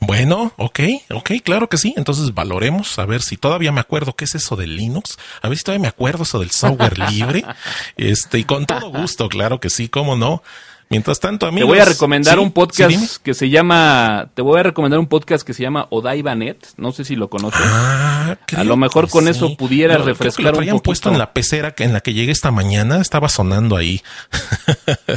Bueno, 0.04 0.52
ok, 0.58 0.80
ok, 1.12 1.32
claro 1.44 1.70
que 1.70 1.78
sí. 1.78 1.94
Entonces 1.96 2.34
valoremos 2.34 2.98
a 2.98 3.06
ver 3.06 3.22
si 3.22 3.38
todavía 3.38 3.72
me 3.72 3.82
acuerdo 3.82 4.16
qué 4.16 4.26
es 4.26 4.34
eso 4.34 4.56
de 4.56 4.66
Linux, 4.66 5.18
a 5.44 5.48
ver 5.48 5.58
si 5.60 5.64
todavía 5.64 5.84
me 5.84 5.88
acuerdo 5.88 6.24
eso 6.24 6.40
del 6.40 6.52
software 6.52 6.98
libre. 6.98 7.46
Este, 7.98 8.40
y 8.40 8.44
con 8.44 8.66
todo 8.66 8.90
gusto, 8.90 9.30
claro 9.30 9.60
que 9.60 9.70
sí, 9.70 9.88
cómo 9.88 10.16
no. 10.16 10.42
Mientras 10.92 11.22
tanto, 11.22 11.46
amigos. 11.46 11.70
Te 11.70 11.74
voy 11.74 11.80
a 11.80 11.86
recomendar 11.86 12.38
un 12.38 12.52
podcast 12.52 13.16
que 13.24 13.34
se 13.34 13.50
llama. 13.50 14.30
Te 14.34 14.42
voy 14.42 14.60
a 14.60 14.64
recomendar 14.64 15.00
un 15.00 15.08
podcast 15.08 15.48
que 15.48 15.54
se 15.54 15.64
llama 15.64 15.88
Odaibanet. 15.90 16.68
No 16.76 16.92
sé 16.92 17.06
si 17.06 17.16
lo 17.16 17.30
conoces. 17.30 17.62
Ah, 17.64 18.38
a 18.58 18.64
lo 18.66 18.76
mejor 18.76 19.10
con 19.10 19.30
eso 19.30 19.56
pudiera 19.56 19.98
refrescar 19.98 20.48
un 20.48 20.60
poquito. 20.60 20.84
puesto 20.84 21.10
en 21.10 21.18
la 21.18 21.32
pecera 21.32 21.74
en 21.78 21.94
la 21.94 22.02
que 22.02 22.14
llegué 22.14 22.34
esta 22.34 22.52
mañana. 22.52 23.00
Estaba 23.00 23.30
sonando 23.30 23.78
ahí. 23.78 24.02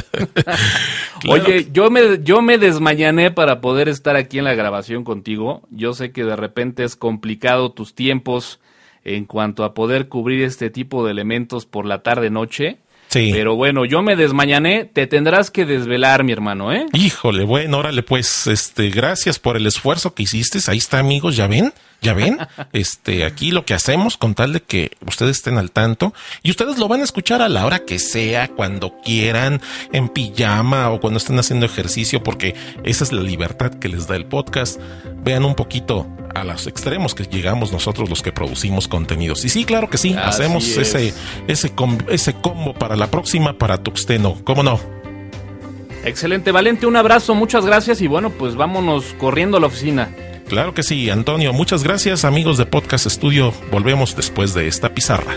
Oye, 1.27 1.67
yo 1.73 1.91
me, 1.91 2.23
yo 2.23 2.41
me 2.41 2.57
desmañané 2.57 3.31
para 3.31 3.59
poder 3.59 3.89
estar 3.89 4.15
aquí 4.15 4.39
en 4.39 4.45
la 4.45 4.53
grabación 4.53 5.03
contigo. 5.03 5.63
Yo 5.71 5.93
sé 5.93 6.13
que 6.13 6.23
de 6.23 6.37
repente 6.37 6.85
es 6.85 6.95
complicado 6.95 7.73
tus 7.73 7.93
tiempos 7.93 8.61
en 9.03 9.25
cuanto 9.25 9.65
a 9.65 9.73
poder 9.73 10.07
cubrir 10.07 10.41
este 10.45 10.69
tipo 10.69 11.03
de 11.03 11.11
elementos 11.11 11.65
por 11.65 11.85
la 11.85 12.01
tarde-noche. 12.01 12.77
Pero 13.31 13.55
bueno, 13.55 13.85
yo 13.85 14.01
me 14.01 14.15
desmañané, 14.15 14.85
te 14.85 15.07
tendrás 15.07 15.51
que 15.51 15.65
desvelar, 15.65 16.23
mi 16.23 16.31
hermano, 16.31 16.73
¿eh? 16.73 16.85
Híjole, 16.93 17.43
bueno, 17.43 17.79
órale, 17.79 18.03
pues, 18.03 18.47
este, 18.47 18.89
gracias 18.89 19.39
por 19.39 19.57
el 19.57 19.65
esfuerzo 19.65 20.13
que 20.13 20.23
hiciste. 20.23 20.59
Ahí 20.67 20.77
está, 20.77 20.99
amigos, 20.99 21.35
ya 21.35 21.47
ven, 21.47 21.73
ya 22.05 22.13
ven. 22.13 22.37
este, 22.71 23.25
aquí 23.25 23.51
lo 23.51 23.65
que 23.65 23.73
hacemos 23.73 24.15
con 24.15 24.35
tal 24.35 24.53
de 24.53 24.61
que 24.61 24.91
ustedes 25.05 25.37
estén 25.37 25.57
al 25.57 25.71
tanto 25.71 26.13
y 26.43 26.51
ustedes 26.51 26.77
lo 26.77 26.87
van 26.87 27.01
a 27.01 27.03
escuchar 27.03 27.41
a 27.41 27.49
la 27.49 27.65
hora 27.65 27.79
que 27.79 27.99
sea, 27.99 28.47
cuando 28.47 29.01
quieran, 29.03 29.61
en 29.91 30.07
pijama 30.09 30.91
o 30.91 30.99
cuando 30.99 31.17
estén 31.17 31.39
haciendo 31.39 31.65
ejercicio, 31.65 32.23
porque 32.23 32.55
esa 32.83 33.03
es 33.03 33.11
la 33.11 33.21
libertad 33.21 33.71
que 33.71 33.89
les 33.89 34.07
da 34.07 34.15
el 34.15 34.25
podcast. 34.25 34.79
Vean 35.23 35.43
un 35.43 35.55
poquito 35.55 36.07
a 36.35 36.43
los 36.43 36.67
extremos 36.67 37.15
que 37.15 37.23
llegamos 37.23 37.71
nosotros 37.71 38.09
los 38.09 38.21
que 38.21 38.31
producimos 38.31 38.87
contenidos. 38.87 39.43
Y 39.43 39.49
sí, 39.49 39.65
claro 39.65 39.89
que 39.89 39.97
sí, 39.97 40.13
hacemos 40.13 40.65
ese, 40.77 41.13
ese, 41.47 41.73
ese 42.09 42.33
combo 42.33 42.73
para 42.73 42.95
la 42.95 43.07
próxima, 43.07 43.57
para 43.57 43.81
Tuxteno, 43.81 44.37
¿cómo 44.43 44.61
no? 44.61 44.79
Excelente, 46.03 46.51
Valente, 46.51 46.85
un 46.85 46.97
abrazo, 46.97 47.33
muchas 47.33 47.65
gracias 47.65 47.99
y 48.01 48.07
bueno, 48.07 48.29
pues 48.29 48.55
vámonos 48.55 49.15
corriendo 49.17 49.57
a 49.57 49.59
la 49.59 49.67
oficina. 49.67 50.09
Claro 50.47 50.73
que 50.73 50.83
sí, 50.83 51.09
Antonio, 51.09 51.53
muchas 51.53 51.83
gracias 51.83 52.23
amigos 52.23 52.57
de 52.57 52.65
Podcast 52.65 53.07
Studio, 53.07 53.51
volvemos 53.71 54.15
después 54.15 54.53
de 54.53 54.67
esta 54.67 54.93
pizarra. 54.93 55.35